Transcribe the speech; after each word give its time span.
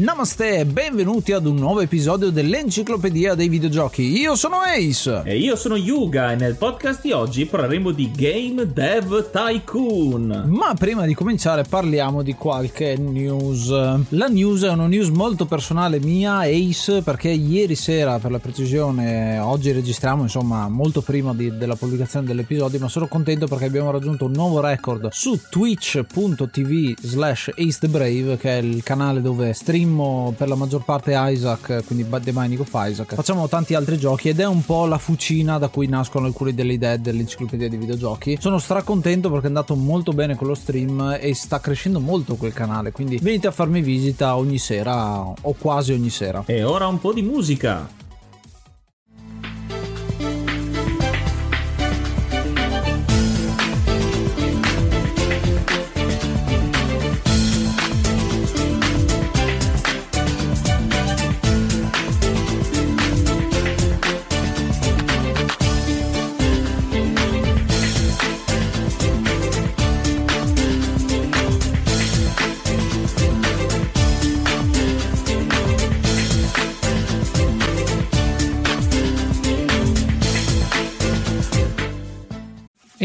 Namaste 0.00 0.60
e 0.60 0.64
benvenuti 0.64 1.32
ad 1.32 1.44
un 1.44 1.56
nuovo 1.56 1.80
episodio 1.80 2.30
dell'Enciclopedia 2.30 3.34
dei 3.34 3.50
Videogiochi. 3.50 4.18
Io 4.18 4.34
sono 4.34 4.60
Ace. 4.60 5.20
E 5.26 5.36
io 5.36 5.56
sono 5.56 5.76
Yuga 5.76 6.32
e 6.32 6.36
nel 6.36 6.54
podcast 6.54 7.02
di 7.02 7.12
oggi 7.12 7.44
parleremo 7.44 7.90
di 7.90 8.10
Game 8.10 8.72
Dev 8.72 9.30
Tycoon. 9.30 10.44
Ma 10.46 10.72
prima 10.72 11.04
di 11.04 11.12
cominciare 11.12 11.64
parliamo 11.64 12.22
di 12.22 12.32
qualche 12.32 12.96
news. 12.96 13.68
La 14.08 14.28
news 14.28 14.62
è 14.62 14.70
una 14.70 14.86
news 14.86 15.08
molto 15.08 15.44
personale 15.44 16.00
mia, 16.00 16.38
Ace, 16.44 17.02
perché 17.02 17.28
ieri 17.28 17.74
sera, 17.74 18.18
per 18.18 18.30
la 18.30 18.38
precisione, 18.38 19.38
oggi 19.38 19.70
registriamo 19.70 20.22
insomma 20.22 20.66
molto 20.70 21.02
prima 21.02 21.34
di, 21.34 21.54
della 21.58 21.76
pubblicazione 21.76 22.24
dell'episodio, 22.24 22.78
ma 22.78 22.88
sono 22.88 23.06
contento 23.06 23.46
perché 23.46 23.66
abbiamo 23.66 23.90
raggiunto 23.90 24.24
un 24.24 24.32
nuovo 24.32 24.60
record 24.60 25.08
su 25.10 25.38
twitch.tv 25.50 26.94
slash 27.02 27.50
Ace 27.54 27.78
the 27.80 27.88
Brave, 27.88 28.38
che 28.38 28.58
è 28.58 28.62
il 28.62 28.82
canale 28.82 29.20
dove 29.20 29.52
stream 29.52 29.88
streammo 29.90 30.32
per 30.36 30.48
la 30.48 30.54
maggior 30.54 30.84
parte 30.84 31.12
Isaac, 31.14 31.82
quindi 31.86 32.08
The 32.08 32.32
Binding 32.32 32.60
of 32.60 32.70
Isaac. 32.72 33.14
Facciamo 33.14 33.48
tanti 33.48 33.74
altri 33.74 33.98
giochi 33.98 34.28
ed 34.28 34.38
è 34.40 34.46
un 34.46 34.64
po' 34.64 34.86
la 34.86 34.98
fucina 34.98 35.58
da 35.58 35.68
cui 35.68 35.88
nascono 35.88 36.26
alcune 36.26 36.54
delle 36.54 36.74
idee 36.74 37.00
dell'enciclopedia 37.00 37.68
di 37.68 37.76
videogiochi. 37.76 38.38
Sono 38.40 38.58
stracontento 38.58 39.28
perché 39.30 39.46
è 39.46 39.48
andato 39.48 39.74
molto 39.74 40.12
bene 40.12 40.36
con 40.36 40.46
lo 40.46 40.54
stream 40.54 41.18
e 41.20 41.34
sta 41.34 41.60
crescendo 41.60 42.00
molto 42.00 42.36
quel 42.36 42.52
canale, 42.52 42.92
quindi 42.92 43.18
venite 43.20 43.48
a 43.48 43.50
farmi 43.50 43.82
visita 43.82 44.36
ogni 44.36 44.58
sera 44.58 45.20
o 45.20 45.54
quasi 45.58 45.92
ogni 45.92 46.10
sera. 46.10 46.44
E 46.46 46.62
ora 46.62 46.86
un 46.86 46.98
po' 46.98 47.12
di 47.12 47.22
musica. 47.22 47.98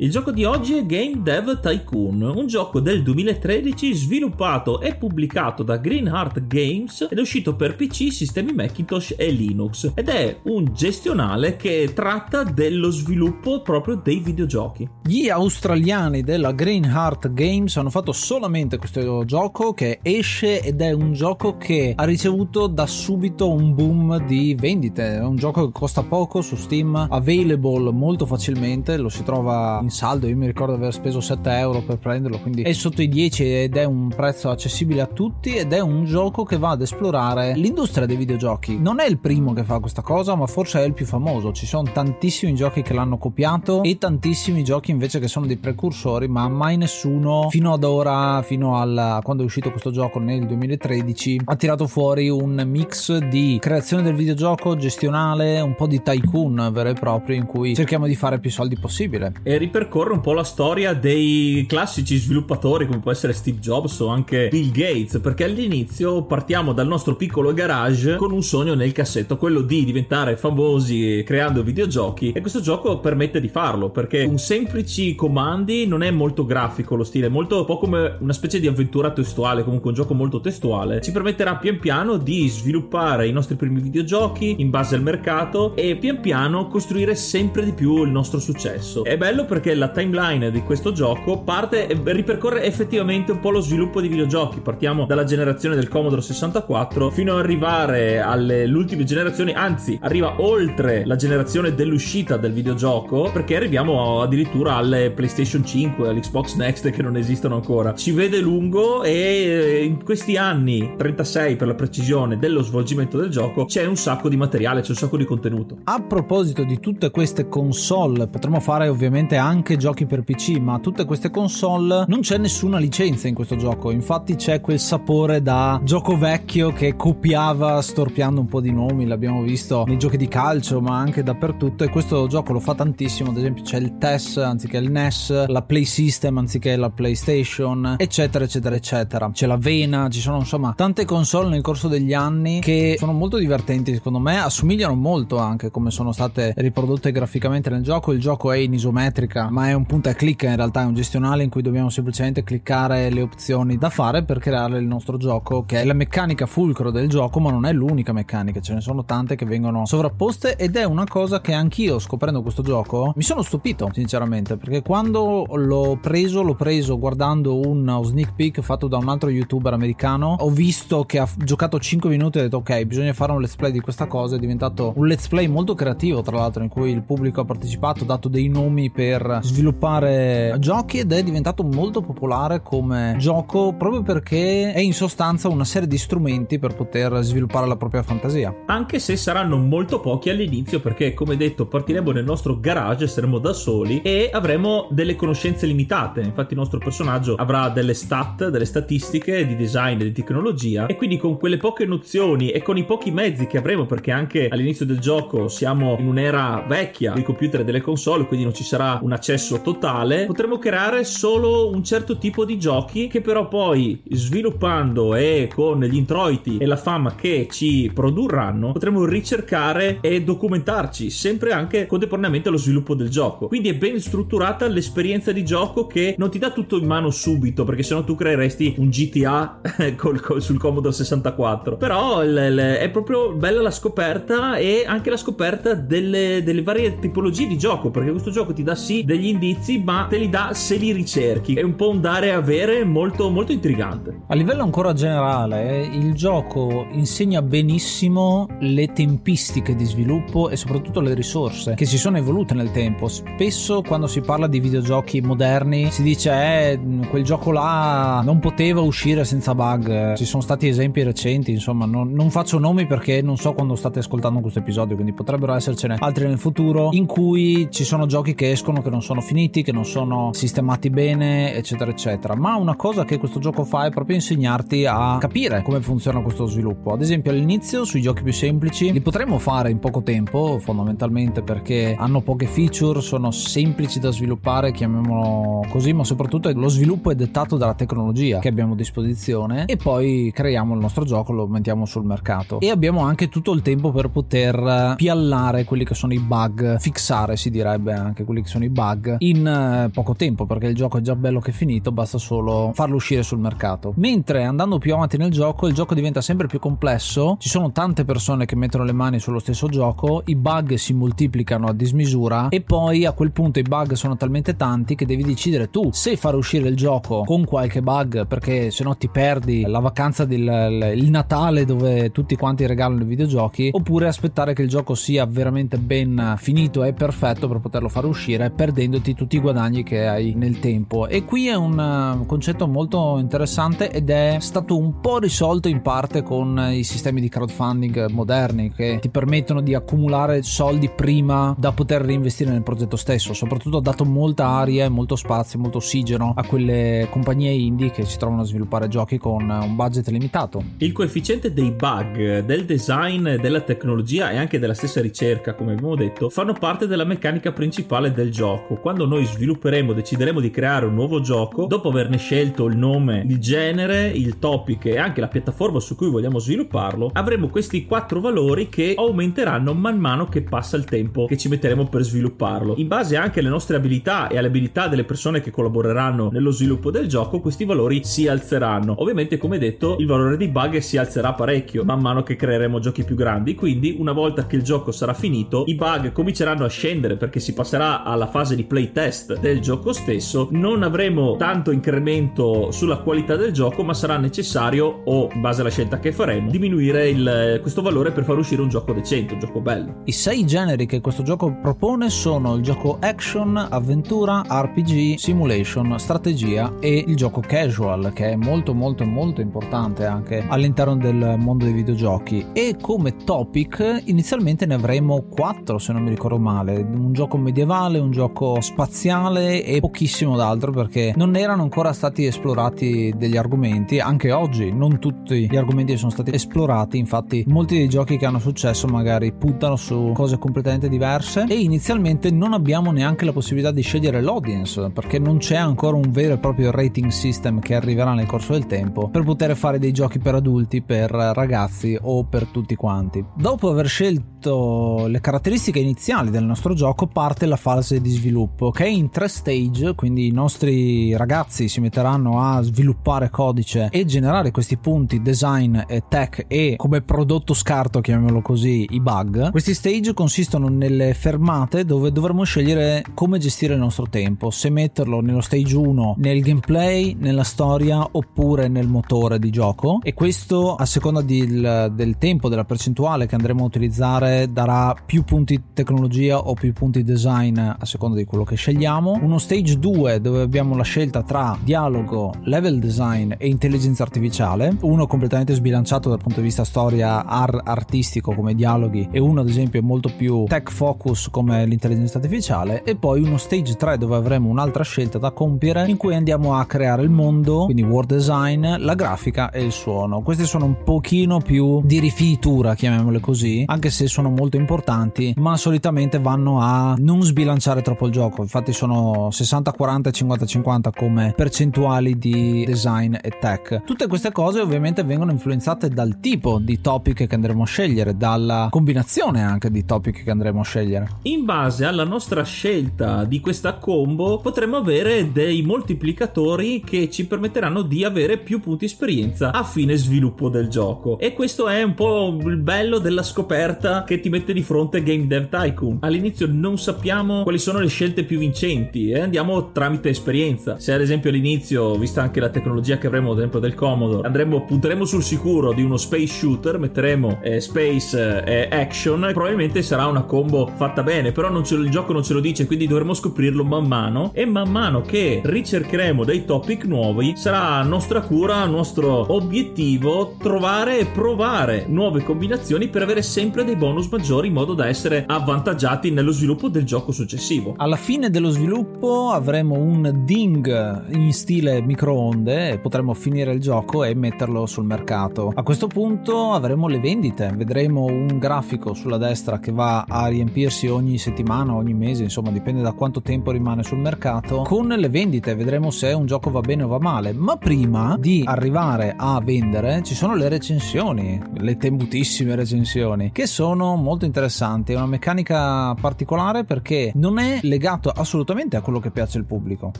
Il 0.00 0.12
gioco 0.12 0.30
di 0.30 0.44
oggi 0.44 0.74
è 0.74 0.86
Game 0.86 1.22
Dev 1.24 1.58
Tycoon, 1.58 2.22
un 2.22 2.46
gioco 2.46 2.78
del 2.78 3.02
2013 3.02 3.94
sviluppato 3.94 4.80
e 4.80 4.94
pubblicato 4.94 5.64
da 5.64 5.76
Greenheart 5.76 6.46
Games 6.46 7.08
ed 7.10 7.18
è 7.18 7.20
uscito 7.20 7.56
per 7.56 7.74
PC, 7.74 8.12
sistemi 8.12 8.52
Macintosh 8.52 9.16
e 9.18 9.28
Linux 9.32 9.90
ed 9.96 10.08
è 10.08 10.38
un 10.44 10.72
gestionale 10.72 11.56
che 11.56 11.90
tratta 11.96 12.44
dello 12.44 12.90
sviluppo 12.90 13.60
proprio 13.60 13.96
dei 13.96 14.20
videogiochi. 14.20 14.88
Gli 15.02 15.28
australiani 15.28 16.22
della 16.22 16.52
Greenheart 16.52 17.32
Games 17.32 17.76
hanno 17.76 17.90
fatto 17.90 18.12
solamente 18.12 18.78
questo 18.78 19.24
gioco 19.24 19.74
che 19.74 19.98
esce 20.02 20.62
ed 20.62 20.80
è 20.80 20.92
un 20.92 21.12
gioco 21.12 21.56
che 21.56 21.94
ha 21.96 22.04
ricevuto 22.04 22.68
da 22.68 22.86
subito 22.86 23.50
un 23.50 23.74
boom 23.74 24.24
di 24.26 24.54
vendite, 24.56 25.16
è 25.16 25.24
un 25.24 25.34
gioco 25.34 25.66
che 25.66 25.72
costa 25.72 26.04
poco 26.04 26.40
su 26.40 26.54
Steam, 26.54 26.94
available 27.10 27.90
molto 27.90 28.26
facilmente, 28.26 28.96
lo 28.96 29.08
si 29.08 29.24
trova 29.24 29.86
in 29.88 29.94
saldo. 29.94 30.28
Io 30.28 30.36
mi 30.36 30.46
ricordo 30.46 30.74
di 30.74 30.80
aver 30.80 30.92
speso 30.92 31.20
7 31.20 31.50
euro 31.50 31.82
per 31.82 31.98
prenderlo, 31.98 32.38
quindi 32.40 32.62
è 32.62 32.72
sotto 32.72 33.02
i 33.02 33.08
10 33.08 33.62
ed 33.62 33.76
è 33.76 33.84
un 33.84 34.08
prezzo 34.08 34.50
accessibile 34.50 35.00
a 35.00 35.06
tutti. 35.06 35.54
Ed 35.54 35.72
è 35.72 35.80
un 35.80 36.04
gioco 36.04 36.44
che 36.44 36.58
va 36.58 36.70
ad 36.70 36.82
esplorare 36.82 37.54
l'industria 37.54 38.06
dei 38.06 38.16
videogiochi. 38.16 38.78
Non 38.78 39.00
è 39.00 39.06
il 39.06 39.18
primo 39.18 39.52
che 39.52 39.64
fa 39.64 39.78
questa 39.78 40.02
cosa, 40.02 40.34
ma 40.34 40.46
forse 40.46 40.80
è 40.80 40.84
il 40.84 40.92
più 40.92 41.06
famoso. 41.06 41.52
Ci 41.52 41.66
sono 41.66 41.90
tantissimi 41.90 42.54
giochi 42.54 42.82
che 42.82 42.92
l'hanno 42.92 43.16
copiato 43.18 43.82
e 43.82 43.96
tantissimi 43.98 44.62
giochi 44.62 44.90
invece 44.90 45.18
che 45.18 45.28
sono 45.28 45.46
dei 45.46 45.56
precursori, 45.56 46.28
ma 46.28 46.48
mai 46.48 46.76
nessuno 46.76 47.48
fino 47.48 47.72
ad 47.72 47.84
ora, 47.84 48.42
fino 48.42 48.76
a 48.76 49.20
quando 49.22 49.42
è 49.42 49.46
uscito 49.46 49.70
questo 49.70 49.90
gioco 49.90 50.18
nel 50.18 50.46
2013, 50.46 51.40
ha 51.44 51.56
tirato 51.56 51.86
fuori 51.86 52.28
un 52.28 52.62
mix 52.66 53.16
di 53.16 53.56
creazione 53.60 54.02
del 54.02 54.14
videogioco 54.14 54.76
gestionale, 54.76 55.60
un 55.60 55.74
po' 55.74 55.86
di 55.86 56.02
tycoon 56.02 56.70
vero 56.72 56.90
e 56.90 56.94
proprio 56.94 57.36
in 57.36 57.46
cui 57.46 57.74
cerchiamo 57.74 58.06
di 58.06 58.14
fare 58.14 58.38
più 58.38 58.50
soldi 58.50 58.78
possibile. 58.78 59.32
E 59.42 59.56
ripeto 59.56 59.77
ripercorre 59.78 60.12
un 60.12 60.20
po' 60.20 60.32
la 60.32 60.42
storia 60.42 60.92
dei 60.92 61.64
classici 61.68 62.16
sviluppatori 62.16 62.86
come 62.86 62.98
può 62.98 63.12
essere 63.12 63.32
Steve 63.32 63.58
Jobs 63.58 64.00
o 64.00 64.08
anche 64.08 64.48
Bill 64.50 64.72
Gates 64.72 65.20
perché 65.20 65.44
all'inizio 65.44 66.22
partiamo 66.24 66.72
dal 66.72 66.88
nostro 66.88 67.14
piccolo 67.14 67.54
garage 67.54 68.16
con 68.16 68.32
un 68.32 68.42
sogno 68.42 68.74
nel 68.74 68.90
cassetto 68.90 69.36
quello 69.36 69.60
di 69.60 69.84
diventare 69.84 70.36
famosi 70.36 71.22
creando 71.24 71.62
videogiochi 71.62 72.32
e 72.32 72.40
questo 72.40 72.60
gioco 72.60 72.98
permette 72.98 73.40
di 73.40 73.48
farlo 73.48 73.90
perché 73.90 74.26
con 74.26 74.38
semplici 74.38 75.14
comandi 75.14 75.86
non 75.86 76.02
è 76.02 76.10
molto 76.10 76.44
grafico 76.44 76.96
lo 76.96 77.04
stile 77.04 77.26
è 77.26 77.30
molto 77.30 77.58
un 77.58 77.64
po' 77.64 77.78
come 77.78 78.16
una 78.18 78.32
specie 78.32 78.58
di 78.58 78.66
avventura 78.66 79.12
testuale 79.12 79.62
comunque 79.62 79.90
un 79.90 79.96
gioco 79.96 80.14
molto 80.14 80.40
testuale. 80.40 81.00
Ci 81.00 81.12
permetterà 81.12 81.56
pian 81.56 81.78
piano 81.78 82.16
di 82.16 82.48
sviluppare 82.48 83.28
i 83.28 83.32
nostri 83.32 83.54
primi 83.54 83.80
videogiochi 83.80 84.56
in 84.58 84.70
base 84.70 84.96
al 84.96 85.02
mercato 85.02 85.76
e 85.76 85.96
pian 85.96 86.20
piano 86.20 86.66
costruire 86.66 87.14
sempre 87.14 87.64
di 87.64 87.72
più 87.72 88.02
il 88.02 88.10
nostro 88.10 88.40
successo. 88.40 89.04
È 89.04 89.16
bello 89.16 89.44
perché 89.44 89.67
perché 89.68 89.74
la 89.74 89.88
timeline 89.88 90.50
di 90.50 90.62
questo 90.62 90.92
gioco 90.92 91.40
parte 91.40 91.86
e 91.86 92.00
ripercorre 92.04 92.62
effettivamente 92.62 93.32
un 93.32 93.40
po' 93.40 93.50
lo 93.50 93.60
sviluppo 93.60 94.00
di 94.00 94.08
videogiochi. 94.08 94.60
Partiamo 94.60 95.04
dalla 95.04 95.24
generazione 95.24 95.74
del 95.74 95.88
Commodore 95.88 96.22
64 96.22 97.10
fino 97.10 97.32
ad 97.32 97.40
arrivare 97.40 98.20
alle 98.20 98.64
ultime 98.64 99.04
generazioni, 99.04 99.52
anzi, 99.52 99.98
arriva 100.02 100.40
oltre 100.40 101.04
la 101.04 101.16
generazione 101.16 101.74
dell'uscita 101.74 102.36
del 102.36 102.52
videogioco 102.52 103.30
perché 103.32 103.56
arriviamo 103.56 104.22
addirittura 104.22 104.76
alle 104.76 105.10
PlayStation 105.10 105.64
5, 105.64 106.08
all'Xbox 106.08 106.54
Next 106.56 106.90
che 106.90 107.02
non 107.02 107.16
esistono 107.16 107.56
ancora. 107.56 107.94
Ci 107.94 108.12
vede 108.12 108.40
lungo 108.40 109.02
e 109.02 109.12
eh, 109.12 109.84
in 109.84 110.02
questi 110.02 110.36
anni, 110.36 110.94
36 110.96 111.56
per 111.56 111.66
la 111.66 111.74
precisione, 111.74 112.38
dello 112.38 112.62
svolgimento 112.62 113.18
del 113.18 113.30
gioco, 113.30 113.64
c'è 113.64 113.84
un 113.84 113.96
sacco 113.96 114.28
di 114.28 114.36
materiale, 114.36 114.80
c'è 114.80 114.90
un 114.90 114.96
sacco 114.96 115.16
di 115.16 115.24
contenuto. 115.24 115.78
A 115.84 116.00
proposito 116.00 116.64
di 116.64 116.78
tutte 116.80 117.10
queste 117.10 117.48
console, 117.48 118.28
potremmo 118.28 118.60
fare 118.60 118.88
ovviamente 118.88 119.36
anche 119.36 119.56
giochi 119.76 120.06
per 120.06 120.22
PC, 120.22 120.58
ma 120.58 120.78
tutte 120.78 121.04
queste 121.04 121.30
console 121.30 122.04
non 122.06 122.20
c'è 122.20 122.38
nessuna 122.38 122.78
licenza 122.78 123.28
in 123.28 123.34
questo 123.34 123.56
gioco. 123.56 123.90
Infatti 123.90 124.36
c'è 124.36 124.60
quel 124.60 124.78
sapore 124.78 125.42
da 125.42 125.80
gioco 125.82 126.16
vecchio 126.16 126.72
che 126.72 126.96
copiava 126.96 127.80
storpiando 127.80 128.40
un 128.40 128.46
po' 128.46 128.60
di 128.60 128.72
nomi, 128.72 129.06
l'abbiamo 129.06 129.42
visto 129.42 129.84
nei 129.86 129.98
giochi 129.98 130.16
di 130.16 130.28
calcio, 130.28 130.80
ma 130.80 130.96
anche 130.98 131.22
dappertutto 131.22 131.84
e 131.84 131.88
questo 131.88 132.26
gioco 132.26 132.52
lo 132.52 132.60
fa 132.60 132.74
tantissimo, 132.74 133.30
ad 133.30 133.36
esempio 133.36 133.62
c'è 133.62 133.78
il 133.78 133.98
TES 133.98 134.38
anziché 134.38 134.78
il 134.78 134.90
NES, 134.90 135.46
la 135.46 135.62
Play 135.62 135.84
System 135.84 136.38
anziché 136.38 136.76
la 136.76 136.90
PlayStation, 136.90 137.96
eccetera 137.98 138.44
eccetera 138.44 138.74
eccetera. 138.74 139.30
C'è 139.30 139.46
la 139.46 139.56
Vena, 139.56 140.08
ci 140.08 140.20
sono 140.20 140.38
insomma 140.38 140.72
tante 140.76 141.04
console 141.04 141.48
nel 141.48 141.62
corso 141.62 141.88
degli 141.88 142.14
anni 142.14 142.60
che 142.60 142.96
sono 142.98 143.12
molto 143.12 143.38
divertenti 143.38 143.94
secondo 143.94 144.18
me, 144.18 144.38
assomigliano 144.38 144.94
molto 144.94 145.38
anche 145.38 145.70
come 145.70 145.90
sono 145.90 146.12
state 146.12 146.52
riprodotte 146.56 147.12
graficamente 147.12 147.70
nel 147.70 147.82
gioco. 147.82 148.12
Il 148.12 148.20
gioco 148.20 148.52
è 148.52 148.58
in 148.58 148.72
isometrica, 148.72 149.47
ma 149.50 149.68
è 149.68 149.72
un 149.72 149.86
punta 149.86 150.10
e 150.10 150.14
clicca 150.14 150.48
in 150.48 150.56
realtà, 150.56 150.82
è 150.82 150.84
un 150.84 150.94
gestionale 150.94 151.42
in 151.42 151.50
cui 151.50 151.62
dobbiamo 151.62 151.90
semplicemente 151.90 152.44
cliccare 152.44 153.10
le 153.10 153.22
opzioni 153.22 153.76
da 153.76 153.90
fare 153.90 154.24
per 154.24 154.38
creare 154.38 154.78
il 154.78 154.86
nostro 154.86 155.16
gioco, 155.16 155.64
che 155.64 155.80
è 155.80 155.84
la 155.84 155.92
meccanica 155.92 156.46
fulcro 156.46 156.90
del 156.90 157.08
gioco, 157.08 157.40
ma 157.40 157.50
non 157.50 157.66
è 157.66 157.72
l'unica 157.72 158.12
meccanica, 158.12 158.60
ce 158.60 158.74
ne 158.74 158.80
sono 158.80 159.04
tante 159.04 159.36
che 159.36 159.44
vengono 159.44 159.86
sovrapposte 159.86 160.56
ed 160.56 160.76
è 160.76 160.84
una 160.84 161.06
cosa 161.06 161.40
che 161.40 161.52
anch'io 161.52 161.98
scoprendo 161.98 162.42
questo 162.42 162.62
gioco 162.62 163.12
mi 163.16 163.22
sono 163.22 163.42
stupito, 163.42 163.90
sinceramente, 163.92 164.56
perché 164.56 164.82
quando 164.82 165.46
l'ho 165.50 165.98
preso, 166.00 166.42
l'ho 166.42 166.54
preso 166.54 166.98
guardando 166.98 167.58
un 167.58 168.00
sneak 168.04 168.34
peek 168.34 168.60
fatto 168.60 168.88
da 168.88 168.96
un 168.96 169.08
altro 169.08 169.30
youtuber 169.30 169.72
americano, 169.72 170.36
ho 170.38 170.50
visto 170.50 171.04
che 171.04 171.18
ha 171.18 171.28
giocato 171.36 171.78
5 171.78 172.08
minuti 172.10 172.38
e 172.38 172.40
ho 172.40 172.44
detto 172.44 172.58
ok, 172.58 172.84
bisogna 172.84 173.12
fare 173.12 173.32
un 173.32 173.40
let's 173.40 173.56
play 173.56 173.72
di 173.72 173.80
questa 173.80 174.06
cosa, 174.06 174.36
è 174.36 174.38
diventato 174.38 174.92
un 174.96 175.06
let's 175.06 175.28
play 175.28 175.46
molto 175.46 175.74
creativo, 175.74 176.22
tra 176.22 176.36
l'altro, 176.36 176.62
in 176.62 176.68
cui 176.68 176.90
il 176.90 177.02
pubblico 177.02 177.40
ha 177.40 177.44
partecipato, 177.44 178.04
ha 178.04 178.06
dato 178.06 178.28
dei 178.28 178.48
nomi 178.48 178.90
per 178.90 179.27
sviluppare 179.42 180.56
giochi 180.58 180.98
ed 180.98 181.12
è 181.12 181.22
diventato 181.22 181.62
molto 181.62 182.00
popolare 182.00 182.62
come 182.62 183.16
gioco 183.18 183.74
proprio 183.74 184.02
perché 184.02 184.72
è 184.72 184.80
in 184.80 184.92
sostanza 184.92 185.48
una 185.48 185.64
serie 185.64 185.88
di 185.88 185.98
strumenti 185.98 186.58
per 186.58 186.74
poter 186.74 187.16
sviluppare 187.22 187.66
la 187.66 187.76
propria 187.76 188.02
fantasia. 188.02 188.54
Anche 188.66 188.98
se 188.98 189.16
saranno 189.16 189.56
molto 189.56 190.00
pochi 190.00 190.30
all'inizio 190.30 190.80
perché 190.80 191.14
come 191.14 191.36
detto 191.36 191.66
partiremo 191.66 192.10
nel 192.10 192.24
nostro 192.24 192.58
garage, 192.58 193.06
saremo 193.06 193.38
da 193.38 193.52
soli 193.52 194.00
e 194.02 194.30
avremo 194.32 194.88
delle 194.90 195.16
conoscenze 195.16 195.66
limitate. 195.66 196.20
Infatti 196.20 196.52
il 196.52 196.58
nostro 196.58 196.78
personaggio 196.78 197.34
avrà 197.34 197.68
delle 197.68 197.94
stat, 197.94 198.48
delle 198.48 198.64
statistiche 198.64 199.46
di 199.46 199.56
design 199.56 200.00
e 200.00 200.04
di 200.04 200.12
tecnologia 200.12 200.86
e 200.86 200.96
quindi 200.96 201.16
con 201.16 201.36
quelle 201.38 201.56
poche 201.56 201.84
nozioni 201.84 202.50
e 202.50 202.62
con 202.62 202.76
i 202.76 202.84
pochi 202.84 203.10
mezzi 203.10 203.46
che 203.46 203.58
avremo 203.58 203.86
perché 203.86 204.10
anche 204.10 204.48
all'inizio 204.48 204.86
del 204.86 204.98
gioco 204.98 205.48
siamo 205.48 205.96
in 205.98 206.06
un'era 206.06 206.64
vecchia 206.66 207.12
dei 207.12 207.22
computer 207.22 207.60
e 207.60 207.64
delle 207.64 207.80
console, 207.80 208.26
quindi 208.26 208.44
non 208.44 208.54
ci 208.54 208.64
sarà 208.64 208.98
un 209.02 209.12
accesso 209.18 209.60
totale, 209.60 210.26
potremo 210.26 210.58
creare 210.58 211.04
solo 211.04 211.68
un 211.70 211.82
certo 211.82 212.18
tipo 212.18 212.44
di 212.44 212.58
giochi 212.58 213.08
che 213.08 213.20
però 213.20 213.48
poi 213.48 214.00
sviluppando 214.10 215.14
e 215.14 215.50
con 215.52 215.80
gli 215.80 215.96
introiti 215.96 216.58
e 216.58 216.66
la 216.66 216.76
fama 216.76 217.14
che 217.14 217.48
ci 217.50 217.90
produrranno 217.92 218.72
potremo 218.72 219.04
ricercare 219.04 219.98
e 220.00 220.22
documentarci 220.22 221.10
sempre 221.10 221.50
anche 221.52 221.86
contemporaneamente 221.86 222.48
allo 222.48 222.58
sviluppo 222.58 222.94
del 222.94 223.08
gioco. 223.08 223.48
Quindi 223.48 223.68
è 223.68 223.74
ben 223.74 224.00
strutturata 224.00 224.66
l'esperienza 224.68 225.32
di 225.32 225.44
gioco 225.44 225.86
che 225.86 226.14
non 226.16 226.30
ti 226.30 226.38
dà 226.38 226.50
tutto 226.50 226.78
in 226.78 226.86
mano 226.86 227.10
subito 227.10 227.64
perché 227.64 227.82
sennò 227.82 228.04
tu 228.04 228.14
creeresti 228.14 228.76
un 228.78 228.88
GTA 228.88 229.60
col, 229.96 230.20
col, 230.20 230.40
sul 230.40 230.58
Commodore 230.58 230.94
64. 230.94 231.76
Però 231.76 232.22
l, 232.22 232.54
l, 232.54 232.58
è 232.58 232.88
proprio 232.90 233.32
bella 233.32 233.60
la 233.60 233.70
scoperta 233.72 234.56
e 234.56 234.84
anche 234.86 235.10
la 235.10 235.16
scoperta 235.16 235.74
delle, 235.74 236.42
delle 236.44 236.62
varie 236.62 236.98
tipologie 237.00 237.48
di 237.48 237.58
gioco 237.58 237.90
perché 237.90 238.10
questo 238.10 238.30
gioco 238.30 238.52
ti 238.52 238.62
dà 238.62 238.76
sì 238.76 239.04
degli 239.08 239.28
indizi 239.28 239.82
ma 239.82 240.06
te 240.06 240.18
li 240.18 240.28
dà 240.28 240.50
se 240.52 240.76
li 240.76 240.92
ricerchi. 240.92 241.54
È 241.54 241.62
un 241.62 241.76
po' 241.76 241.88
un 241.88 242.02
dare 242.02 242.26
e 242.26 242.32
avere 242.32 242.84
molto, 242.84 243.30
molto 243.30 243.52
intrigante. 243.52 244.20
A 244.26 244.34
livello 244.34 244.62
ancora 244.62 244.92
generale, 244.92 245.80
il 245.80 246.12
gioco 246.12 246.86
insegna 246.92 247.40
benissimo 247.40 248.46
le 248.60 248.92
tempistiche 248.92 249.74
di 249.74 249.86
sviluppo 249.86 250.50
e 250.50 250.56
soprattutto 250.56 251.00
le 251.00 251.14
risorse 251.14 251.72
che 251.74 251.86
si 251.86 251.96
sono 251.96 252.18
evolute 252.18 252.52
nel 252.52 252.70
tempo. 252.70 253.08
Spesso 253.08 253.80
quando 253.80 254.06
si 254.08 254.20
parla 254.20 254.46
di 254.46 254.60
videogiochi 254.60 255.22
moderni 255.22 255.90
si 255.90 256.02
dice 256.02 256.30
eh, 256.30 256.80
quel 257.08 257.24
gioco 257.24 257.50
là 257.50 258.20
non 258.22 258.40
poteva 258.40 258.82
uscire 258.82 259.24
senza 259.24 259.54
bug. 259.54 260.16
Ci 260.16 260.26
sono 260.26 260.42
stati 260.42 260.68
esempi 260.68 261.02
recenti, 261.02 261.50
insomma, 261.50 261.86
non, 261.86 262.12
non 262.12 262.30
faccio 262.30 262.58
nomi 262.58 262.86
perché 262.86 263.22
non 263.22 263.38
so 263.38 263.54
quando 263.54 263.74
state 263.74 264.00
ascoltando 264.00 264.40
questo 264.40 264.58
episodio, 264.58 264.96
quindi 264.96 265.14
potrebbero 265.14 265.54
essercene 265.54 265.96
altri 265.98 266.26
nel 266.26 266.38
futuro 266.38 266.90
in 266.92 267.06
cui 267.06 267.68
ci 267.70 267.84
sono 267.84 268.04
giochi 268.04 268.34
che 268.34 268.50
escono 268.50 268.82
che 268.82 268.90
non 268.90 268.96
sono 269.00 269.20
finiti, 269.20 269.62
che 269.62 269.72
non 269.72 269.84
sono 269.84 270.30
sistemati 270.32 270.90
bene, 270.90 271.54
eccetera, 271.54 271.90
eccetera. 271.90 272.34
Ma 272.34 272.56
una 272.56 272.76
cosa 272.76 273.04
che 273.04 273.18
questo 273.18 273.38
gioco 273.38 273.64
fa 273.64 273.86
è 273.86 273.90
proprio 273.90 274.16
insegnarti 274.16 274.86
a 274.86 275.18
capire 275.18 275.62
come 275.62 275.80
funziona 275.80 276.20
questo 276.20 276.46
sviluppo. 276.46 276.92
Ad 276.92 277.00
esempio, 277.00 277.30
all'inizio 277.30 277.84
sui 277.84 278.00
giochi 278.00 278.22
più 278.22 278.32
semplici 278.32 278.92
li 278.92 279.00
potremmo 279.00 279.38
fare 279.38 279.70
in 279.70 279.78
poco 279.78 280.02
tempo, 280.02 280.58
fondamentalmente 280.58 281.42
perché 281.42 281.94
hanno 281.98 282.20
poche 282.20 282.46
feature, 282.46 283.00
sono 283.00 283.30
semplici 283.30 283.98
da 283.98 284.10
sviluppare, 284.10 284.72
chiamiamolo 284.72 285.66
così, 285.68 285.92
ma 285.92 286.04
soprattutto 286.04 286.50
lo 286.52 286.68
sviluppo 286.68 287.10
è 287.10 287.14
dettato 287.14 287.56
dalla 287.56 287.74
tecnologia 287.74 288.38
che 288.38 288.48
abbiamo 288.48 288.72
a 288.72 288.76
disposizione 288.76 289.66
e 289.66 289.76
poi 289.76 290.30
creiamo 290.34 290.74
il 290.74 290.80
nostro 290.80 291.04
gioco, 291.04 291.32
lo 291.32 291.46
mettiamo 291.46 291.84
sul 291.84 292.04
mercato. 292.04 292.60
E 292.60 292.70
abbiamo 292.70 293.00
anche 293.02 293.28
tutto 293.28 293.52
il 293.52 293.62
tempo 293.62 293.90
per 293.90 294.08
poter 294.10 294.94
piallare 294.96 295.64
quelli 295.64 295.84
che 295.84 295.94
sono 295.94 296.12
i 296.12 296.18
bug, 296.18 296.78
fissare 296.78 297.36
si 297.36 297.50
direbbe 297.50 297.92
anche 297.92 298.24
quelli 298.24 298.42
che 298.42 298.48
sono 298.48 298.64
i 298.64 298.70
bug 298.70 298.87
in 299.18 299.46
eh, 299.46 299.90
poco 299.92 300.14
tempo 300.14 300.46
perché 300.46 300.66
il 300.66 300.74
gioco 300.74 300.98
è 300.98 301.00
già 301.00 301.14
bello 301.14 301.40
che 301.40 301.50
è 301.50 301.54
finito, 301.54 301.92
basta 301.92 302.18
solo 302.18 302.70
farlo 302.74 302.96
uscire 302.96 303.22
sul 303.22 303.38
mercato. 303.38 303.92
Mentre 303.96 304.44
andando 304.44 304.78
più 304.78 304.94
avanti 304.94 305.16
nel 305.16 305.30
gioco, 305.30 305.66
il 305.66 305.74
gioco 305.74 305.94
diventa 305.94 306.20
sempre 306.20 306.46
più 306.46 306.58
complesso, 306.58 307.36
ci 307.38 307.48
sono 307.48 307.72
tante 307.72 308.04
persone 308.04 308.46
che 308.46 308.56
mettono 308.56 308.84
le 308.84 308.92
mani 308.92 309.18
sullo 309.18 309.38
stesso 309.38 309.68
gioco, 309.68 310.22
i 310.26 310.36
bug 310.36 310.74
si 310.74 310.92
moltiplicano 310.92 311.66
a 311.66 311.72
dismisura 311.72 312.48
e 312.48 312.60
poi 312.60 313.04
a 313.04 313.12
quel 313.12 313.32
punto 313.32 313.58
i 313.58 313.62
bug 313.62 313.92
sono 313.92 314.16
talmente 314.16 314.56
tanti 314.56 314.94
che 314.94 315.06
devi 315.06 315.24
decidere 315.24 315.70
tu 315.70 315.90
se 315.92 316.16
fare 316.16 316.36
uscire 316.36 316.68
il 316.68 316.76
gioco 316.76 317.24
con 317.24 317.44
qualche 317.44 317.82
bug 317.82 318.26
perché 318.26 318.70
se 318.70 318.84
no 318.84 318.96
ti 318.96 319.08
perdi 319.08 319.62
la 319.62 319.78
vacanza 319.78 320.24
del 320.24 320.92
il 320.96 321.10
Natale 321.10 321.64
dove 321.64 322.10
tutti 322.10 322.36
quanti 322.36 322.66
regalano 322.66 323.02
i 323.02 323.06
videogiochi 323.06 323.70
oppure 323.72 324.06
aspettare 324.06 324.54
che 324.54 324.62
il 324.62 324.68
gioco 324.68 324.94
sia 324.94 325.26
veramente 325.26 325.78
ben 325.78 326.34
finito 326.38 326.84
e 326.84 326.92
perfetto 326.92 327.48
per 327.48 327.58
poterlo 327.58 327.88
fare 327.88 328.06
uscire 328.06 328.50
perdendoti 328.78 329.14
tutti 329.14 329.36
i 329.36 329.40
guadagni 329.40 329.82
che 329.82 330.06
hai 330.06 330.34
nel 330.36 330.60
tempo. 330.60 331.08
E 331.08 331.24
qui 331.24 331.48
è 331.48 331.54
un 331.54 332.20
uh, 332.20 332.26
concetto 332.26 332.68
molto 332.68 333.18
interessante 333.18 333.90
ed 333.90 334.08
è 334.08 334.36
stato 334.38 334.76
un 334.76 335.00
po' 335.00 335.18
risolto 335.18 335.66
in 335.66 335.82
parte 335.82 336.22
con 336.22 336.68
i 336.70 336.84
sistemi 336.84 337.20
di 337.20 337.28
crowdfunding 337.28 338.08
moderni 338.10 338.70
che 338.70 338.98
ti 339.00 339.08
permettono 339.08 339.60
di 339.62 339.74
accumulare 339.74 340.42
soldi 340.42 340.88
prima 340.88 341.54
da 341.58 341.72
poter 341.72 342.02
reinvestire 342.02 342.50
nel 342.50 342.62
progetto 342.62 342.96
stesso 342.96 343.34
soprattutto 343.34 343.78
ha 343.78 343.80
dato 343.80 344.04
molta 344.04 344.46
aria 344.46 344.88
molto 344.88 345.16
spazio 345.16 345.58
molto 345.58 345.78
ossigeno 345.78 346.32
a 346.36 346.46
quelle 346.46 347.08
compagnie 347.10 347.50
indie 347.50 347.90
che 347.90 348.04
si 348.04 348.16
trovano 348.16 348.42
a 348.42 348.44
sviluppare 348.44 348.86
giochi 348.88 349.18
con 349.18 349.48
un 349.48 349.74
budget 349.74 350.08
limitato. 350.08 350.62
Il 350.78 350.92
coefficiente 350.92 351.52
dei 351.52 351.72
bug 351.72 352.44
del 352.44 352.64
design 352.64 353.36
della 353.36 353.60
tecnologia 353.60 354.30
e 354.30 354.36
anche 354.36 354.58
della 354.58 354.74
stessa 354.74 355.00
ricerca 355.00 355.54
come 355.54 355.72
abbiamo 355.72 355.96
detto 355.96 356.30
fanno 356.30 356.52
parte 356.52 356.86
della 356.86 357.04
meccanica 357.04 357.52
principale 357.52 358.12
del 358.12 358.30
gioco 358.30 358.67
quando 358.76 359.06
noi 359.06 359.24
svilupperemo 359.24 359.92
decideremo 359.92 360.40
di 360.40 360.50
creare 360.50 360.86
un 360.86 360.94
nuovo 360.94 361.20
gioco 361.20 361.66
dopo 361.66 361.88
averne 361.88 362.18
scelto 362.18 362.66
il 362.66 362.76
nome 362.76 363.22
il 363.26 363.38
genere 363.38 364.08
il 364.08 364.38
topic 364.38 364.86
e 364.86 364.98
anche 364.98 365.20
la 365.20 365.28
piattaforma 365.28 365.80
su 365.80 365.96
cui 365.96 366.10
vogliamo 366.10 366.38
svilupparlo 366.38 367.10
avremo 367.12 367.48
questi 367.48 367.86
quattro 367.86 368.20
valori 368.20 368.68
che 368.68 368.94
aumenteranno 368.96 369.74
man 369.74 369.98
mano 369.98 370.26
che 370.26 370.42
passa 370.42 370.76
il 370.76 370.84
tempo 370.84 371.26
che 371.26 371.36
ci 371.36 371.48
metteremo 371.48 371.88
per 371.88 372.02
svilupparlo. 372.02 372.74
In 372.76 372.88
base 372.88 373.16
anche 373.16 373.40
alle 373.40 373.48
nostre 373.48 373.76
abilità 373.76 374.28
e 374.28 374.38
alle 374.38 374.48
abilità 374.48 374.88
delle 374.88 375.04
persone 375.04 375.40
che 375.40 375.50
collaboreranno 375.50 376.28
nello 376.30 376.50
sviluppo 376.50 376.90
del 376.90 377.06
gioco 377.06 377.40
questi 377.40 377.64
valori 377.64 378.04
si 378.04 378.28
alzeranno. 378.28 378.94
Ovviamente 378.98 379.38
come 379.38 379.58
detto 379.58 379.96
il 379.98 380.06
valore 380.06 380.36
di 380.36 380.48
bug 380.48 380.78
si 380.78 380.96
alzerà 380.96 381.32
parecchio 381.32 381.84
man 381.84 382.00
mano 382.00 382.22
che 382.22 382.36
creeremo 382.36 382.80
giochi 382.80 383.04
più 383.04 383.14
grandi 383.14 383.54
quindi 383.54 383.96
una 383.98 384.12
volta 384.12 384.46
che 384.46 384.56
il 384.56 384.62
gioco 384.62 384.92
sarà 384.92 385.14
finito 385.14 385.64
i 385.66 385.74
bug 385.74 386.12
cominceranno 386.12 386.64
a 386.64 386.68
scendere 386.68 387.16
perché 387.16 387.40
si 387.40 387.54
passerà 387.54 388.02
alla 388.02 388.26
fase 388.26 388.54
di 388.58 388.64
playtest 388.64 389.38
del 389.38 389.60
gioco 389.60 389.92
stesso, 389.92 390.48
non 390.50 390.82
avremo 390.82 391.36
tanto 391.36 391.70
incremento 391.70 392.72
sulla 392.72 392.98
qualità 392.98 393.36
del 393.36 393.52
gioco, 393.52 393.84
ma 393.84 393.94
sarà 393.94 394.16
necessario, 394.16 395.02
o 395.04 395.28
in 395.32 395.40
base 395.40 395.60
alla 395.60 395.70
scelta 395.70 396.00
che 396.00 396.10
faremo, 396.10 396.50
diminuire 396.50 397.08
il, 397.08 397.58
questo 397.62 397.82
valore 397.82 398.10
per 398.10 398.24
far 398.24 398.36
uscire 398.36 398.60
un 398.60 398.68
gioco 398.68 398.92
decente, 398.92 399.34
un 399.34 399.40
gioco 399.40 399.60
bello. 399.60 400.02
I 400.04 400.12
sei 400.12 400.44
generi 400.44 400.86
che 400.86 401.00
questo 401.00 401.22
gioco 401.22 401.56
propone 401.62 402.10
sono 402.10 402.56
il 402.56 402.62
gioco 402.62 402.98
action, 403.00 403.56
avventura, 403.56 404.42
RPG, 404.48 405.18
simulation, 405.18 405.96
strategia 406.00 406.74
e 406.80 407.04
il 407.06 407.14
gioco 407.14 407.40
casual, 407.40 408.10
che 408.12 408.30
è 408.30 408.36
molto 408.36 408.74
molto 408.74 409.04
molto 409.04 409.40
importante 409.40 410.04
anche 410.04 410.44
all'interno 410.48 410.96
del 410.96 411.36
mondo 411.38 411.64
dei 411.64 411.74
videogiochi. 411.74 412.46
E 412.52 412.76
come 412.80 413.14
topic 413.24 414.02
inizialmente 414.06 414.66
ne 414.66 414.74
avremo 414.74 415.26
quattro 415.30 415.78
se 415.78 415.92
non 415.92 416.02
mi 416.02 416.10
ricordo 416.10 416.38
male, 416.38 416.76
un 416.78 417.12
gioco 417.12 417.36
medievale, 417.36 417.98
un 417.98 418.10
gioco 418.10 418.37
spaziale 418.60 419.64
e 419.64 419.80
pochissimo 419.80 420.36
d'altro 420.36 420.70
perché 420.70 421.12
non 421.16 421.34
erano 421.34 421.62
ancora 421.62 421.92
stati 421.92 422.24
esplorati 422.24 423.12
degli 423.16 423.36
argomenti, 423.36 423.98
anche 423.98 424.30
oggi 424.30 424.72
non 424.72 425.00
tutti 425.00 425.48
gli 425.48 425.56
argomenti 425.56 425.96
sono 425.96 426.10
stati 426.10 426.32
esplorati, 426.32 426.98
infatti 426.98 427.44
molti 427.48 427.76
dei 427.76 427.88
giochi 427.88 428.16
che 428.16 428.26
hanno 428.26 428.38
successo 428.38 428.86
magari 428.86 429.32
puntano 429.32 429.74
su 429.74 430.12
cose 430.14 430.38
completamente 430.38 430.88
diverse 430.88 431.46
e 431.48 431.58
inizialmente 431.58 432.30
non 432.30 432.52
abbiamo 432.52 432.92
neanche 432.92 433.24
la 433.24 433.32
possibilità 433.32 433.72
di 433.72 433.82
scegliere 433.82 434.20
l'audience 434.20 434.90
perché 434.90 435.18
non 435.18 435.38
c'è 435.38 435.56
ancora 435.56 435.96
un 435.96 436.10
vero 436.10 436.34
e 436.34 436.38
proprio 436.38 436.70
rating 436.70 437.10
system 437.10 437.58
che 437.58 437.74
arriverà 437.74 438.14
nel 438.14 438.26
corso 438.26 438.52
del 438.52 438.66
tempo 438.66 439.08
per 439.08 439.24
poter 439.24 439.56
fare 439.56 439.80
dei 439.80 439.92
giochi 439.92 440.20
per 440.20 440.36
adulti, 440.36 440.80
per 440.82 441.10
ragazzi 441.10 441.98
o 442.00 442.24
per 442.24 442.46
tutti 442.46 442.76
quanti. 442.76 443.24
Dopo 443.34 443.68
aver 443.68 443.88
scelto 443.88 445.06
le 445.08 445.20
caratteristiche 445.20 445.80
iniziali 445.80 446.30
del 446.30 446.44
nostro 446.44 446.74
gioco 446.74 447.06
parte 447.06 447.46
la 447.46 447.56
fase 447.56 448.00
di 448.00 448.10
sviluppo 448.10 448.26
che 448.72 448.84
è 448.84 448.88
in 448.88 449.10
tre 449.10 449.28
stage, 449.28 449.94
quindi 449.94 450.26
i 450.26 450.30
nostri 450.30 451.16
ragazzi 451.16 451.68
si 451.68 451.80
metteranno 451.80 452.40
a 452.40 452.60
sviluppare 452.62 453.30
codice 453.30 453.88
e 453.90 454.04
generare 454.04 454.50
questi 454.50 454.76
punti 454.76 455.22
design 455.22 455.78
e 455.86 456.04
tech 456.08 456.44
e 456.46 456.74
come 456.76 457.02
prodotto 457.02 457.54
scarto, 457.54 458.00
chiamiamolo 458.00 458.40
così, 458.40 458.86
i 458.90 459.00
bug. 459.00 459.50
Questi 459.50 459.74
stage 459.74 460.14
consistono 460.14 460.68
nelle 460.68 461.14
fermate 461.14 461.84
dove 461.84 462.12
dovremo 462.12 462.44
scegliere 462.44 463.04
come 463.14 463.38
gestire 463.38 463.74
il 463.74 463.80
nostro 463.80 464.06
tempo, 464.08 464.50
se 464.50 464.70
metterlo 464.70 465.20
nello 465.20 465.40
stage 465.40 465.76
1 465.76 466.14
nel 466.18 466.40
gameplay, 466.40 467.16
nella 467.18 467.44
storia 467.44 468.06
oppure 468.10 468.68
nel 468.68 468.88
motore 468.88 469.38
di 469.38 469.50
gioco 469.50 470.00
e 470.02 470.14
questo 470.14 470.74
a 470.74 470.84
seconda 470.84 471.22
del, 471.22 471.92
del 471.94 472.18
tempo, 472.18 472.48
della 472.48 472.64
percentuale 472.64 473.26
che 473.26 473.34
andremo 473.34 473.62
a 473.62 473.66
utilizzare 473.66 474.52
darà 474.52 474.94
più 475.04 475.24
punti 475.24 475.62
tecnologia 475.72 476.38
o 476.38 476.54
più 476.54 476.72
punti 476.72 477.02
design 477.02 477.58
a 477.58 477.84
seconda 477.84 478.16
di 478.18 478.24
quello 478.24 478.44
che 478.44 478.56
scegliamo. 478.56 479.18
Uno 479.22 479.38
stage 479.38 479.78
2 479.78 480.20
dove 480.20 480.42
abbiamo 480.42 480.76
la 480.76 480.82
scelta 480.82 481.22
tra 481.22 481.56
dialogo, 481.62 482.34
level 482.42 482.78
design 482.78 483.32
e 483.36 483.48
intelligenza 483.48 484.02
artificiale, 484.02 484.76
uno 484.82 485.06
completamente 485.06 485.54
sbilanciato 485.54 486.08
dal 486.08 486.18
punto 486.18 486.40
di 486.40 486.46
vista 486.46 486.64
storia 486.64 487.24
ar- 487.24 487.62
artistico 487.64 488.34
come 488.34 488.54
dialoghi 488.54 489.08
e 489.10 489.18
uno 489.18 489.40
ad 489.40 489.48
esempio 489.48 489.82
molto 489.82 490.10
più 490.14 490.44
tech 490.46 490.70
focus 490.70 491.28
come 491.30 491.64
l'intelligenza 491.66 492.18
artificiale 492.18 492.82
e 492.84 492.96
poi 492.96 493.22
uno 493.22 493.36
stage 493.36 493.74
3 493.74 493.98
dove 493.98 494.16
avremo 494.16 494.48
un'altra 494.48 494.82
scelta 494.82 495.18
da 495.18 495.30
compiere 495.30 495.86
in 495.88 495.96
cui 495.96 496.14
andiamo 496.14 496.54
a 496.54 496.64
creare 496.66 497.02
il 497.02 497.10
mondo, 497.10 497.64
quindi 497.64 497.82
world 497.82 498.12
design, 498.14 498.66
la 498.78 498.94
grafica 498.94 499.50
e 499.50 499.62
il 499.62 499.72
suono. 499.72 500.20
Queste 500.22 500.44
sono 500.44 500.64
un 500.64 500.82
pochino 500.82 501.40
più 501.40 501.80
di 501.84 501.98
rifinitura, 502.00 502.74
chiamiamole 502.74 503.20
così, 503.20 503.64
anche 503.66 503.90
se 503.90 504.06
sono 504.06 504.30
molto 504.30 504.56
importanti, 504.56 505.34
ma 505.36 505.56
solitamente 505.56 506.18
vanno 506.18 506.60
a 506.60 506.94
non 506.98 507.22
sbilanciare 507.22 507.82
troppo 507.82 508.07
il 508.08 508.12
gioco. 508.12 508.42
Infatti 508.42 508.72
sono 508.72 509.28
60-40 509.28 510.08
e 510.08 510.10
50-50 510.10 510.90
come 510.94 511.32
percentuali 511.36 512.18
di 512.18 512.64
design 512.66 513.14
e 513.20 513.38
tech. 513.38 513.84
Tutte 513.84 514.06
queste 514.06 514.32
cose 514.32 514.60
ovviamente 514.60 515.04
vengono 515.04 515.30
influenzate 515.30 515.88
dal 515.88 516.18
tipo 516.20 516.58
di 516.58 516.80
topic 516.80 517.26
che 517.26 517.34
andremo 517.34 517.62
a 517.62 517.66
scegliere, 517.66 518.16
dalla 518.16 518.68
combinazione 518.70 519.42
anche 519.42 519.70
di 519.70 519.84
topic 519.84 520.24
che 520.24 520.30
andremo 520.30 520.60
a 520.60 520.64
scegliere. 520.64 521.08
In 521.22 521.44
base 521.44 521.84
alla 521.84 522.04
nostra 522.04 522.42
scelta 522.42 523.24
di 523.24 523.40
questa 523.40 523.74
combo 523.74 524.40
potremo 524.40 524.76
avere 524.76 525.30
dei 525.30 525.62
moltiplicatori 525.62 526.82
che 526.84 527.10
ci 527.10 527.26
permetteranno 527.26 527.82
di 527.82 528.04
avere 528.04 528.38
più 528.38 528.60
punti 528.60 528.86
esperienza 528.86 529.52
a 529.52 529.62
fine 529.62 529.96
sviluppo 529.96 530.48
del 530.48 530.68
gioco. 530.68 531.18
E 531.18 531.34
questo 531.34 531.68
è 531.68 531.82
un 531.82 531.94
po' 531.94 532.36
il 532.40 532.56
bello 532.56 532.98
della 532.98 533.22
scoperta 533.22 534.04
che 534.04 534.20
ti 534.20 534.28
mette 534.28 534.52
di 534.52 534.62
fronte 534.62 535.02
Game 535.02 535.26
Dev 535.26 535.48
Tycoon. 535.48 535.98
All'inizio 536.00 536.46
non 536.50 536.78
sappiamo 536.78 537.42
quali 537.42 537.58
sono 537.58 537.78
le 537.78 537.88
più 538.24 538.38
vincenti 538.38 539.10
e 539.10 539.20
andiamo 539.20 539.72
tramite 539.72 540.10
esperienza. 540.10 540.78
Se 540.78 540.92
ad 540.92 541.00
esempio 541.00 541.30
all'inizio, 541.30 541.96
vista 541.96 542.22
anche 542.22 542.38
la 542.38 542.48
tecnologia 542.48 542.96
che 542.96 543.08
avremo 543.08 543.32
ad 543.32 543.38
esempio 543.38 543.58
del 543.58 543.74
Commodore, 543.74 544.26
andremo, 544.26 544.64
punteremo 544.64 545.04
sul 545.04 545.22
sicuro 545.22 545.72
di 545.72 545.82
uno 545.82 545.96
space 545.96 546.26
shooter, 546.28 546.78
metteremo 546.78 547.40
eh, 547.42 547.60
space 547.60 548.44
e 548.44 548.68
eh, 548.70 548.76
action, 548.76 549.30
probabilmente 549.32 549.82
sarà 549.82 550.06
una 550.06 550.22
combo 550.22 550.70
fatta 550.76 551.02
bene, 551.02 551.32
però 551.32 551.62
ce, 551.62 551.74
il 551.74 551.90
gioco 551.90 552.12
non 552.12 552.22
ce 552.22 552.34
lo 552.34 552.40
dice, 552.40 552.66
quindi 552.66 552.86
dovremo 552.86 553.14
scoprirlo 553.14 553.64
man 553.64 553.86
mano 553.86 554.30
e 554.32 554.44
man 554.44 554.70
mano 554.70 555.00
che 555.00 555.40
ricercheremo 555.44 556.24
dei 556.24 556.44
topic 556.44 556.84
nuovi 556.84 557.32
sarà 557.36 557.82
nostra 557.82 558.20
cura, 558.20 558.64
nostro 558.66 559.32
obiettivo 559.32 560.36
trovare 560.38 561.00
e 561.00 561.06
provare 561.06 561.86
nuove 561.88 562.22
combinazioni 562.22 562.88
per 562.88 563.02
avere 563.02 563.22
sempre 563.22 563.64
dei 563.64 563.76
bonus 563.76 564.08
maggiori 564.08 564.48
in 564.48 564.52
modo 564.54 564.74
da 564.74 564.86
essere 564.86 565.24
avvantaggiati 565.26 566.10
nello 566.10 566.30
sviluppo 566.30 566.68
del 566.68 566.84
gioco 566.84 567.12
successivo. 567.12 567.74
Alla 567.88 567.96
fine 567.96 568.28
dello 568.28 568.50
sviluppo 568.50 569.30
avremo 569.30 569.74
un 569.74 570.20
ding 570.26 571.06
in 571.14 571.32
stile 571.32 571.80
microonde 571.80 572.72
e 572.72 572.78
potremo 572.78 573.14
finire 573.14 573.50
il 573.52 573.60
gioco 573.60 574.04
e 574.04 574.14
metterlo 574.14 574.66
sul 574.66 574.84
mercato. 574.84 575.52
A 575.54 575.62
questo 575.62 575.86
punto 575.86 576.52
avremo 576.52 576.86
le 576.86 577.00
vendite, 577.00 577.50
vedremo 577.56 578.04
un 578.04 578.38
grafico 578.38 578.92
sulla 578.92 579.16
destra 579.16 579.58
che 579.58 579.72
va 579.72 580.04
a 580.06 580.26
riempirsi 580.26 580.86
ogni 580.86 581.16
settimana, 581.16 581.74
ogni 581.74 581.94
mese, 581.94 582.24
insomma 582.24 582.50
dipende 582.50 582.82
da 582.82 582.92
quanto 582.92 583.22
tempo 583.22 583.52
rimane 583.52 583.82
sul 583.82 584.00
mercato. 584.00 584.64
Con 584.66 584.88
le 584.88 585.08
vendite 585.08 585.54
vedremo 585.54 585.90
se 585.90 586.12
un 586.12 586.26
gioco 586.26 586.50
va 586.50 586.60
bene 586.60 586.82
o 586.82 586.88
va 586.88 586.98
male, 586.98 587.32
ma 587.32 587.56
prima 587.56 588.18
di 588.20 588.42
arrivare 588.44 589.14
a 589.16 589.40
vendere 589.42 590.02
ci 590.02 590.14
sono 590.14 590.34
le 590.34 590.50
recensioni, 590.50 591.40
le 591.54 591.78
temutissime 591.78 592.54
recensioni, 592.54 593.32
che 593.32 593.46
sono 593.46 593.96
molto 593.96 594.26
interessanti, 594.26 594.92
è 594.92 594.96
una 594.96 595.06
meccanica 595.06 595.94
particolare 595.94 596.64
perché 596.64 597.12
non 597.14 597.38
è 597.38 597.60
legato 597.78 598.10
assolutamente 598.10 598.76
a 598.76 598.80
quello 598.80 598.98
che 598.98 599.12
piace 599.12 599.38
al 599.38 599.44
pubblico, 599.44 599.92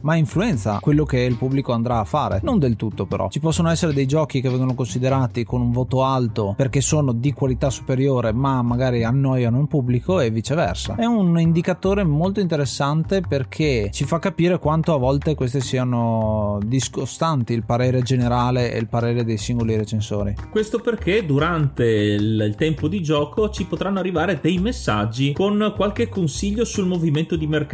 ma 0.00 0.16
influenza 0.16 0.78
quello 0.80 1.04
che 1.04 1.20
il 1.20 1.36
pubblico 1.36 1.72
andrà 1.72 2.00
a 2.00 2.04
fare, 2.04 2.40
non 2.42 2.58
del 2.58 2.74
tutto 2.74 3.04
però. 3.04 3.28
Ci 3.28 3.38
possono 3.38 3.68
essere 3.68 3.92
dei 3.92 4.06
giochi 4.06 4.40
che 4.40 4.48
vengono 4.48 4.74
considerati 4.74 5.44
con 5.44 5.60
un 5.60 5.70
voto 5.72 6.02
alto 6.02 6.54
perché 6.56 6.80
sono 6.80 7.12
di 7.12 7.34
qualità 7.34 7.68
superiore, 7.68 8.32
ma 8.32 8.62
magari 8.62 9.04
annoiano 9.04 9.60
il 9.60 9.68
pubblico 9.68 10.20
e 10.20 10.30
viceversa. 10.30 10.94
È 10.94 11.04
un 11.04 11.38
indicatore 11.38 12.02
molto 12.02 12.40
interessante 12.40 13.20
perché 13.20 13.90
ci 13.92 14.04
fa 14.04 14.18
capire 14.18 14.58
quanto 14.58 14.94
a 14.94 14.98
volte 14.98 15.34
queste 15.34 15.60
siano 15.60 16.58
discostanti 16.64 17.52
il 17.52 17.64
parere 17.64 18.00
generale 18.00 18.72
e 18.72 18.78
il 18.78 18.88
parere 18.88 19.22
dei 19.24 19.36
singoli 19.36 19.76
recensori. 19.76 20.34
Questo 20.50 20.78
perché 20.78 21.26
durante 21.26 21.84
il, 21.84 22.42
il 22.48 22.54
tempo 22.54 22.88
di 22.88 23.02
gioco 23.02 23.50
ci 23.50 23.66
potranno 23.66 23.98
arrivare 23.98 24.38
dei 24.40 24.58
messaggi 24.58 25.32
con 25.32 25.74
qualche 25.76 26.08
consiglio 26.08 26.64
sul 26.64 26.86
movimento 26.86 27.36
di 27.36 27.46
mercato. 27.46 27.64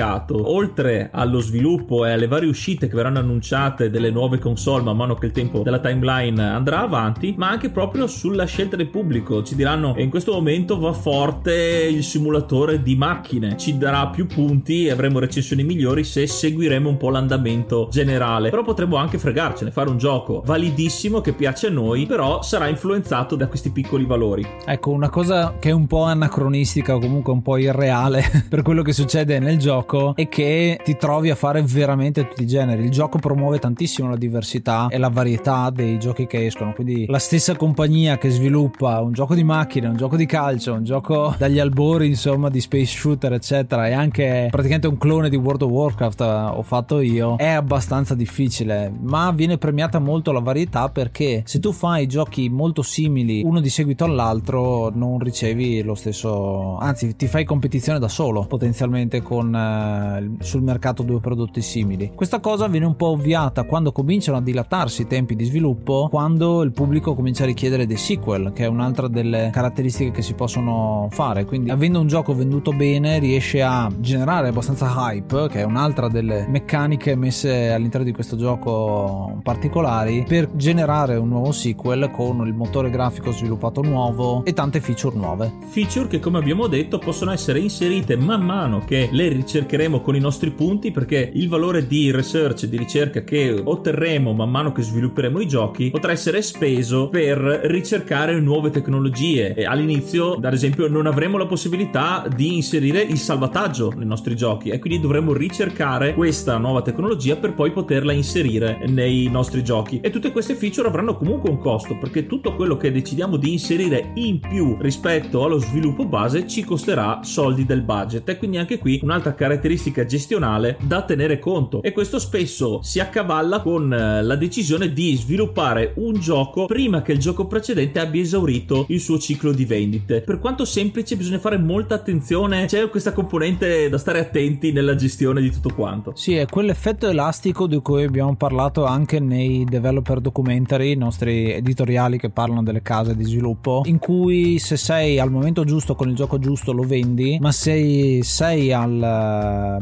Oltre 0.44 1.10
allo 1.12 1.40
sviluppo 1.40 2.04
e 2.06 2.12
alle 2.12 2.26
varie 2.26 2.48
uscite 2.48 2.88
che 2.88 2.94
verranno 2.94 3.18
annunciate 3.18 3.90
delle 3.90 4.10
nuove 4.10 4.38
console 4.38 4.82
man 4.82 4.96
mano 4.96 5.14
che 5.14 5.26
il 5.26 5.32
tempo 5.32 5.60
della 5.60 5.78
timeline 5.78 6.42
andrà 6.42 6.80
avanti, 6.80 7.34
ma 7.36 7.48
anche 7.48 7.70
proprio 7.70 8.06
sulla 8.06 8.44
scelta 8.44 8.76
del 8.76 8.88
pubblico. 8.88 9.42
Ci 9.42 9.54
diranno 9.54 9.94
in 9.98 10.10
questo 10.10 10.32
momento 10.32 10.78
va 10.78 10.92
forte 10.92 11.54
il 11.90 12.02
simulatore 12.02 12.82
di 12.82 12.96
macchine, 12.96 13.56
ci 13.56 13.76
darà 13.76 14.08
più 14.08 14.26
punti 14.26 14.86
e 14.86 14.90
avremo 14.90 15.18
recensioni 15.18 15.64
migliori 15.64 16.04
se 16.04 16.26
seguiremo 16.26 16.88
un 16.88 16.96
po' 16.96 17.10
l'andamento 17.10 17.88
generale. 17.90 18.50
Però 18.50 18.62
potremmo 18.62 18.96
anche 18.96 19.18
fregarcene, 19.18 19.70
fare 19.70 19.90
un 19.90 19.98
gioco 19.98 20.42
validissimo 20.44 21.20
che 21.20 21.32
piace 21.32 21.66
a 21.66 21.70
noi, 21.70 22.06
però 22.06 22.42
sarà 22.42 22.68
influenzato 22.68 23.36
da 23.36 23.48
questi 23.48 23.70
piccoli 23.70 24.04
valori. 24.04 24.46
Ecco, 24.64 24.90
una 24.90 25.10
cosa 25.10 25.54
che 25.58 25.70
è 25.70 25.72
un 25.72 25.86
po' 25.86 26.04
anacronistica 26.04 26.94
o 26.94 26.98
comunque 26.98 27.32
un 27.32 27.42
po' 27.42 27.56
irreale 27.56 28.22
per 28.48 28.62
quello 28.62 28.82
che 28.82 28.92
succede 28.92 29.38
nel 29.38 29.58
gioco 29.58 29.71
è 30.14 30.28
che 30.28 30.78
ti 30.84 30.96
trovi 30.96 31.30
a 31.30 31.34
fare 31.34 31.62
veramente 31.62 32.28
tutti 32.28 32.42
i 32.42 32.46
generi. 32.46 32.84
Il 32.84 32.90
gioco 32.90 33.18
promuove 33.18 33.58
tantissimo 33.58 34.08
la 34.08 34.16
diversità 34.16 34.88
e 34.88 34.98
la 34.98 35.08
varietà 35.08 35.70
dei 35.70 35.98
giochi 35.98 36.26
che 36.26 36.46
escono, 36.46 36.72
quindi 36.72 37.06
la 37.08 37.18
stessa 37.18 37.56
compagnia 37.56 38.18
che 38.18 38.30
sviluppa 38.30 39.00
un 39.00 39.12
gioco 39.12 39.34
di 39.34 39.44
macchine, 39.44 39.88
un 39.88 39.96
gioco 39.96 40.16
di 40.16 40.26
calcio, 40.26 40.74
un 40.74 40.84
gioco 40.84 41.34
dagli 41.38 41.58
albori, 41.58 42.08
insomma, 42.08 42.48
di 42.48 42.60
space 42.60 42.98
shooter, 42.98 43.32
eccetera, 43.32 43.88
e 43.88 43.92
anche 43.92 44.48
praticamente 44.50 44.86
un 44.86 44.98
clone 44.98 45.28
di 45.28 45.36
World 45.36 45.62
of 45.62 45.70
Warcraft 45.70 46.20
eh, 46.20 46.24
ho 46.24 46.62
fatto 46.62 47.00
io, 47.00 47.36
è 47.36 47.48
abbastanza 47.48 48.14
difficile, 48.14 48.92
ma 49.00 49.30
viene 49.32 49.58
premiata 49.58 49.98
molto 49.98 50.32
la 50.32 50.40
varietà 50.40 50.88
perché 50.88 51.42
se 51.46 51.58
tu 51.58 51.72
fai 51.72 52.06
giochi 52.06 52.48
molto 52.48 52.82
simili 52.82 53.42
uno 53.44 53.60
di 53.60 53.68
seguito 53.68 54.04
all'altro 54.04 54.90
non 54.94 55.18
ricevi 55.18 55.82
lo 55.82 55.94
stesso, 55.94 56.76
anzi 56.78 57.16
ti 57.16 57.26
fai 57.26 57.44
competizione 57.44 57.98
da 57.98 58.08
solo 58.08 58.44
potenzialmente 58.44 59.22
con 59.22 59.54
eh, 59.62 60.30
sul 60.40 60.62
mercato 60.62 61.02
due 61.02 61.20
prodotti 61.20 61.60
simili. 61.60 62.12
Questa 62.14 62.40
cosa 62.40 62.66
viene 62.68 62.86
un 62.86 62.96
po' 62.96 63.08
ovviata 63.08 63.64
quando 63.64 63.92
cominciano 63.92 64.38
a 64.38 64.42
dilatarsi 64.42 65.02
i 65.02 65.06
tempi 65.06 65.36
di 65.36 65.44
sviluppo, 65.44 66.08
quando 66.10 66.62
il 66.62 66.72
pubblico 66.72 67.14
comincia 67.14 67.44
a 67.44 67.46
richiedere 67.46 67.86
dei 67.86 67.96
sequel, 67.96 68.52
che 68.54 68.64
è 68.64 68.66
un'altra 68.66 69.08
delle 69.08 69.50
caratteristiche 69.52 70.10
che 70.10 70.22
si 70.22 70.34
possono 70.34 71.08
fare. 71.10 71.44
Quindi 71.44 71.70
avendo 71.70 72.00
un 72.00 72.06
gioco 72.06 72.34
venduto 72.34 72.72
bene 72.72 73.18
riesce 73.18 73.62
a 73.62 73.90
generare 73.98 74.48
abbastanza 74.48 74.92
hype, 74.96 75.48
che 75.48 75.60
è 75.60 75.64
un'altra 75.64 76.08
delle 76.08 76.46
meccaniche 76.48 77.14
messe 77.14 77.70
all'interno 77.70 78.06
di 78.06 78.12
questo 78.12 78.36
gioco 78.36 79.40
particolari 79.42 80.24
per 80.26 80.50
generare 80.54 81.16
un 81.16 81.28
nuovo 81.28 81.52
sequel 81.52 82.10
con 82.10 82.46
il 82.46 82.54
motore 82.54 82.90
grafico 82.90 83.32
sviluppato 83.32 83.82
nuovo 83.82 84.44
e 84.44 84.52
tante 84.52 84.80
feature 84.80 85.16
nuove. 85.16 85.52
Feature 85.68 86.08
che 86.08 86.20
come 86.20 86.38
abbiamo 86.38 86.66
detto 86.66 86.98
possono 86.98 87.32
essere 87.32 87.58
inserite 87.58 88.16
man 88.16 88.42
mano 88.42 88.80
che 88.84 89.08
le 89.10 89.28
ricercheremo 89.52 90.00
con 90.00 90.16
i 90.16 90.18
nostri 90.18 90.50
punti 90.50 90.90
perché 90.92 91.30
il 91.34 91.46
valore 91.46 91.86
di 91.86 92.10
research, 92.10 92.64
di 92.64 92.78
ricerca 92.78 93.22
che 93.22 93.60
otterremo 93.62 94.32
man 94.32 94.48
mano 94.48 94.72
che 94.72 94.80
svilupperemo 94.80 95.40
i 95.40 95.46
giochi 95.46 95.90
potrà 95.90 96.12
essere 96.12 96.40
speso 96.40 97.10
per 97.10 97.36
ricercare 97.64 98.40
nuove 98.40 98.70
tecnologie. 98.70 99.52
E 99.52 99.66
all'inizio, 99.66 100.34
ad 100.34 100.52
esempio, 100.54 100.88
non 100.88 101.06
avremo 101.06 101.36
la 101.36 101.44
possibilità 101.44 102.26
di 102.34 102.54
inserire 102.54 103.02
il 103.02 103.18
salvataggio 103.18 103.92
nei 103.94 104.06
nostri 104.06 104.34
giochi 104.34 104.70
e 104.70 104.78
quindi 104.78 105.00
dovremo 105.00 105.34
ricercare 105.34 106.14
questa 106.14 106.56
nuova 106.56 106.80
tecnologia 106.80 107.36
per 107.36 107.52
poi 107.52 107.72
poterla 107.72 108.12
inserire 108.12 108.78
nei 108.86 109.28
nostri 109.28 109.62
giochi. 109.62 110.00
E 110.00 110.08
tutte 110.08 110.32
queste 110.32 110.54
feature 110.54 110.88
avranno 110.88 111.14
comunque 111.14 111.50
un 111.50 111.58
costo 111.58 111.98
perché 111.98 112.26
tutto 112.26 112.54
quello 112.54 112.78
che 112.78 112.90
decidiamo 112.90 113.36
di 113.36 113.52
inserire 113.52 114.12
in 114.14 114.40
più 114.40 114.78
rispetto 114.80 115.44
allo 115.44 115.58
sviluppo 115.58 116.06
base 116.06 116.46
ci 116.46 116.64
costerà 116.64 117.20
soldi 117.22 117.66
del 117.66 117.82
budget 117.82 118.26
e 118.30 118.38
quindi 118.38 118.56
anche 118.56 118.78
qui 118.78 119.00
un'altra 119.02 119.34
caratteristica 119.42 120.04
gestionale 120.04 120.76
da 120.82 121.02
tenere 121.02 121.40
conto 121.40 121.82
e 121.82 121.90
questo 121.90 122.20
spesso 122.20 122.80
si 122.82 123.00
accavalla 123.00 123.60
con 123.60 123.92
eh, 123.92 124.22
la 124.22 124.36
decisione 124.36 124.92
di 124.92 125.16
sviluppare 125.16 125.94
un 125.96 126.14
gioco 126.20 126.66
prima 126.66 127.02
che 127.02 127.10
il 127.10 127.18
gioco 127.18 127.48
precedente 127.48 127.98
abbia 127.98 128.22
esaurito 128.22 128.86
il 128.90 129.00
suo 129.00 129.18
ciclo 129.18 129.50
di 129.50 129.64
vendite. 129.64 130.20
Per 130.20 130.38
quanto 130.38 130.64
semplice 130.64 131.16
bisogna 131.16 131.40
fare 131.40 131.58
molta 131.58 131.96
attenzione, 131.96 132.66
c'è 132.66 132.88
questa 132.88 133.12
componente 133.12 133.88
da 133.88 133.98
stare 133.98 134.20
attenti 134.20 134.70
nella 134.70 134.94
gestione 134.94 135.40
di 135.40 135.50
tutto 135.50 135.74
quanto. 135.74 136.12
Sì, 136.14 136.36
è 136.36 136.46
quell'effetto 136.46 137.08
elastico 137.08 137.66
di 137.66 137.80
cui 137.80 138.04
abbiamo 138.04 138.36
parlato 138.36 138.84
anche 138.84 139.18
nei 139.18 139.64
developer 139.64 140.20
documentary, 140.20 140.92
i 140.92 140.96
nostri 140.96 141.52
editoriali 141.52 142.16
che 142.16 142.30
parlano 142.30 142.62
delle 142.62 142.82
case 142.82 143.16
di 143.16 143.24
sviluppo, 143.24 143.82
in 143.86 143.98
cui 143.98 144.60
se 144.60 144.76
sei 144.76 145.18
al 145.18 145.32
momento 145.32 145.64
giusto 145.64 145.96
con 145.96 146.08
il 146.08 146.14
gioco 146.14 146.38
giusto 146.38 146.70
lo 146.70 146.84
vendi, 146.84 147.38
ma 147.40 147.50
se 147.50 148.20
sei 148.22 148.72
al 148.72 149.30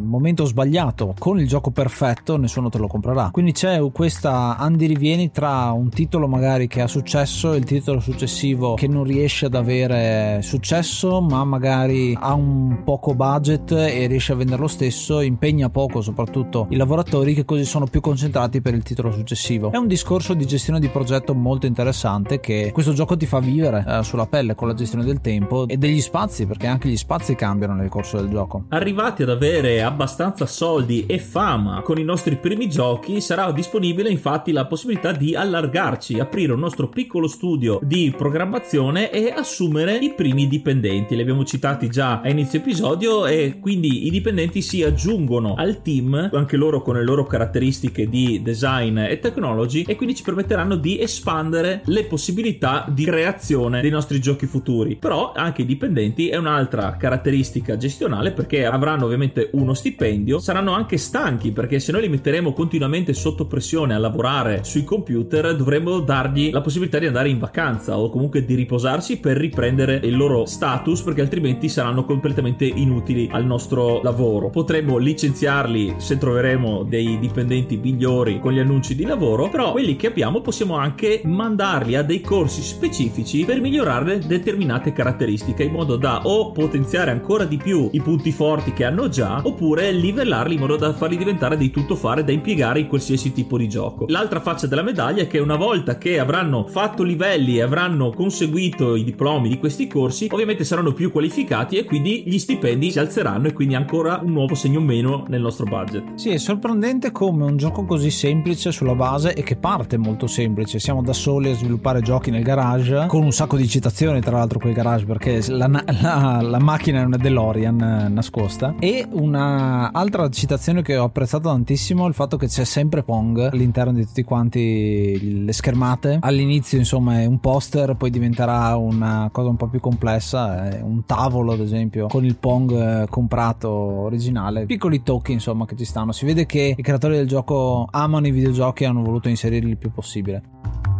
momento 0.01 0.45
sbagliato 0.45 1.15
con 1.19 1.39
il 1.39 1.47
gioco 1.47 1.71
perfetto 1.71 2.37
nessuno 2.37 2.69
te 2.69 2.79
lo 2.79 2.87
comprerà. 2.87 3.31
Quindi 3.31 3.53
c'è 3.53 3.81
questa 3.93 4.57
andirivieni 4.57 5.31
tra 5.31 5.71
un 5.73 5.89
titolo 5.89 6.27
magari 6.27 6.67
che 6.67 6.81
ha 6.81 6.87
successo 6.87 7.53
e 7.53 7.59
il 7.59 7.65
titolo 7.65 8.01
successivo 8.01 8.75
che 8.75 8.87
non 8.87 9.05
riesce 9.05 9.47
ad 9.47 9.55
avere 9.55 10.41
successo, 10.43 11.21
ma 11.21 11.45
magari 11.45 12.17
ha 12.19 12.35
un 12.35 12.83
poco 12.85 13.15
budget 13.15 13.73
e 13.73 14.07
riesce 14.07 14.33
a 14.33 14.37
vendere 14.37 14.61
lo 14.61 14.69
stesso, 14.69 15.21
impegna 15.21 15.69
poco 15.69 16.01
soprattutto 16.01 16.67
i 16.71 16.77
lavoratori 16.77 17.35
che 17.35 17.45
così 17.45 17.65
sono 17.65 17.87
più 17.87 18.01
concentrati 18.01 18.61
per 18.61 18.75
il 18.75 18.83
titolo 18.83 19.11
successivo. 19.13 19.71
È 19.73 19.77
un 19.77 19.87
discorso 19.87 20.35
di 20.35 20.47
gestione 20.47 20.81
di 20.81 20.89
progetto 20.89 21.35
molto 21.35 21.67
interessante 21.67 22.41
che 22.41 22.71
questo 22.73 22.93
gioco 22.93 23.17
ti 23.17 23.27
fa 23.27 23.41
vivere 23.41 23.85
eh, 23.87 24.03
sulla 24.03 24.27
pelle 24.27 24.55
con 24.55 24.69
la 24.69 24.75
gestione 24.75 25.05
del 25.05 25.21
tempo 25.21 25.67
e 25.67 25.77
degli 25.77 26.01
spazi, 26.01 26.47
perché 26.47 26.67
anche 26.67 26.89
gli 26.89 26.97
spazi 26.97 27.35
cambiano 27.35 27.75
nel 27.75 27.89
corso 27.89 28.17
del 28.17 28.29
gioco. 28.29 28.65
Arrivati 28.69 29.23
ad 29.23 29.29
avere 29.31 29.40
abbastanza 29.41 30.45
soldi 30.45 31.07
e 31.07 31.19
fama 31.19 31.81
con 31.81 31.99
i 31.99 32.05
nostri 32.05 32.37
primi 32.37 32.69
giochi, 32.69 33.21
sarà 33.21 33.51
disponibile 33.53 34.11
infatti 34.11 34.53
la 34.53 34.67
possibilità 34.67 35.13
di 35.13 35.35
allargarci, 35.35 36.21
aprire 36.21 36.53
un 36.53 36.61
nostro 36.61 36.89
piccolo 36.89 37.27
studio 37.27 37.79
di 37.83 38.13
programmazione 38.17 39.11
e 39.11 39.31
assumere 39.31 39.97
i 39.97 40.13
primi 40.13 40.47
dipendenti. 40.47 41.15
Li 41.15 41.23
abbiamo 41.23 41.45
citati 41.45 41.89
già 41.89 42.21
a 42.21 42.29
inizio 42.29 42.59
episodio 42.59 43.27
e 43.27 43.59
quindi 43.61 44.07
i 44.07 44.11
dipendenti 44.11 44.61
si 44.61 44.83
aggiungono 44.83 45.55
al 45.55 45.81
team, 45.81 46.31
anche 46.33 46.57
loro 46.57 46.83
con 46.83 46.97
le 46.97 47.05
loro 47.05 47.25
caratteristiche 47.25 48.09
di 48.09 48.43
design 48.43 48.99
e 48.99 49.19
technology 49.21 49.85
e 49.87 49.97
quindi 49.97 50.15
ci 50.15 50.23
permetteranno 50.23 50.77
di 50.77 51.01
espandere 51.01 51.81
le 51.87 52.05
possibilità 52.05 52.85
di 52.89 53.05
creazione 53.05 53.81
dei 53.81 53.91
nostri 53.91 54.21
giochi 54.21 54.47
futuri. 54.47 54.97
Però 54.97 55.33
anche 55.33 55.63
i 55.63 55.67
dipendenti 55.67 56.29
è 56.29 56.37
un'altra 56.37 56.97
caratteristica 56.97 57.77
gestionale 57.77 58.33
perché 58.33 58.67
avranno 58.67 59.05
ovviamente 59.07 59.30
uno 59.53 59.75
stipendio, 59.75 60.39
saranno 60.39 60.73
anche 60.73 60.97
stanchi 60.97 61.53
perché 61.53 61.79
se 61.79 61.93
noi 61.93 62.03
li 62.03 62.09
metteremo 62.09 62.53
continuamente 62.53 63.15
sotto 63.15 63.47
pressione 63.47 63.95
a 63.95 63.99
lavorare 63.99 64.65
sui 64.65 64.85
computer 64.85 65.55
dovremmo 65.55 66.01
dargli 66.01 66.51
la 66.51 66.61
possibilità 66.61 66.99
di 66.99 67.07
andare 67.07 67.29
in 67.29 67.39
vacanza 67.39 67.99
o 67.99 68.11
comunque 68.11 68.45
di 68.45 68.55
riposarsi 68.55 69.19
per 69.19 69.37
riprendere 69.37 70.01
il 70.03 70.17
loro 70.17 70.45
status 70.47 71.03
perché 71.03 71.21
altrimenti 71.21 71.69
saranno 71.69 72.05
completamente 72.05 72.65
inutili 72.65 73.29
al 73.31 73.45
nostro 73.45 74.01
lavoro. 74.03 74.51
Potremmo 74.51 74.97
licenziarli 74.97 75.95
se 75.99 76.19
troveremo 76.19 76.83
dei 76.83 77.19
dipendenti 77.19 77.77
migliori 77.77 78.41
con 78.41 78.53
gli 78.53 78.59
annunci 78.59 78.95
di 78.95 79.05
lavoro, 79.05 79.49
però 79.49 79.73
quelli 79.73 79.97
che 79.97 80.09
abbiamo 80.09 80.41
possiamo 80.41 80.77
anche 80.77 81.23
mandarli 81.25 81.97
a 81.97 82.03
dei 82.03 82.21
corsi 82.21 82.63
specifici 82.63 83.45
per 83.45 83.61
migliorare 83.61 84.19
determinate 84.19 84.93
caratteristiche 84.93 85.63
in 85.63 85.73
modo 85.73 85.97
da 85.97 86.23
o 86.25 86.53
potenziare 86.53 87.11
ancora 87.11 87.45
di 87.45 87.57
più 87.57 87.89
i 87.93 88.01
punti 88.01 88.33
forti 88.33 88.73
che 88.73 88.85
hanno 88.85 89.09
già 89.09 89.20
oppure 89.21 89.93
livellarli 89.93 90.55
in 90.55 90.61
modo 90.61 90.77
da 90.77 90.93
farli 90.93 91.17
diventare 91.17 91.57
dei 91.57 91.71
tuttofare 91.71 92.25
da 92.25 92.33
impiegare 92.33 92.81
in 92.81 92.87
qualsiasi 92.87 93.33
tipo 93.33 93.59
di 93.59 93.69
gioco. 93.69 94.07
L'altra 94.09 94.41
faccia 94.41 94.67
della 94.67 94.83
medaglia 94.83 95.23
è 95.23 95.27
che 95.27 95.39
una 95.39 95.57
volta 95.57 95.99
che 95.99 96.19
avranno 96.19 96.67
fatto 96.67 97.03
livelli 97.03 97.59
e 97.59 97.63
avranno 97.63 98.13
conseguito 98.13 98.95
i 98.95 99.05
diplomi 99.05 99.49
di 99.49 99.59
questi 99.59 99.87
corsi, 99.87 100.29
ovviamente 100.31 100.65
saranno 100.65 100.93
più 100.93 101.11
qualificati 101.11 101.77
e 101.77 101.85
quindi 101.85 102.23
gli 102.27 102.39
stipendi 102.39 102.91
si 102.91 102.99
alzeranno 102.99 103.49
e 103.49 103.53
quindi 103.53 103.75
ancora 103.75 104.21
un 104.23 104.33
nuovo 104.33 104.55
segno 104.55 104.81
meno 104.81 105.25
nel 105.29 105.41
nostro 105.41 105.67
budget. 105.67 106.15
Sì, 106.15 106.31
è 106.31 106.39
sorprendente 106.39 107.13
come 107.13 107.45
un 107.45 107.57
gioco 107.57 107.85
così 107.85 108.11
semplice 108.11 108.73
sulla 108.73 108.95
base 108.95 109.35
e 109.35 109.43
che 109.43 109.57
parte 109.57 109.97
molto 109.97 110.27
semplice. 110.27 110.79
Siamo 110.79 111.03
da 111.03 111.13
soli 111.13 111.51
a 111.51 111.55
sviluppare 111.55 112.01
giochi 112.01 112.31
nel 112.31 112.43
garage 112.43 113.07
con 113.07 113.23
un 113.23 113.33
sacco 113.33 113.57
di 113.57 113.69
citazioni 113.69 114.21
tra 114.21 114.39
l'altro 114.39 114.59
quel 114.59 114.73
garage 114.73 115.05
perché 115.05 115.43
la, 115.49 115.67
la, 115.69 116.41
la 116.43 116.59
macchina 116.59 117.01
è 117.01 117.05
una 117.05 117.17
DeLorean 117.17 118.09
nascosta 118.11 118.75
e 118.79 119.07
una 119.13 119.93
altra 119.93 120.29
citazione 120.29 120.83
che 120.83 120.97
ho 120.97 121.05
apprezzato 121.05 121.49
tantissimo 121.49 122.05
è 122.05 122.09
il 122.09 122.15
fatto 122.15 122.37
che 122.37 122.47
c'è 122.47 122.65
sempre 122.65 123.03
Pong 123.03 123.39
all'interno 123.53 123.93
di 123.93 124.07
tutti 124.07 124.23
quanti 124.23 125.45
le 125.45 125.53
schermate. 125.53 126.19
All'inizio 126.21 126.79
insomma 126.79 127.21
è 127.21 127.27
un 127.27 127.41
poster, 127.41 127.97
poi 127.97 128.11
diventerà 128.11 128.77
una 128.77 129.29
cosa 129.33 129.49
un 129.49 129.57
po' 129.57 129.69
più 129.69 129.81
complessa, 129.81 130.81
un 130.83 131.05
tavolo 131.05 131.53
ad 131.53 131.61
esempio 131.61 132.07
con 132.07 132.25
il 132.25 132.37
Pong 132.37 132.73
eh, 132.73 133.07
comprato 133.09 133.71
originale. 133.71 134.67
Piccoli 134.67 135.03
tocchi 135.03 135.33
insomma 135.33 135.67
che 135.67 135.77
ci 135.77 135.85
stanno. 135.85 136.13
Si 136.13 136.25
vede 136.25 136.47
che 136.47 136.75
i 136.77 136.83
creatori 136.83 137.17
del 137.17 137.27
gioco 137.27 137.89
amano 137.91 138.27
i 138.27 138.31
videogiochi 138.31 138.85
e 138.85 138.87
hanno 138.87 139.03
voluto 139.03 139.29
inserirli 139.29 139.71
il 139.71 139.79
più 139.79 139.91
possibile. 139.91 141.00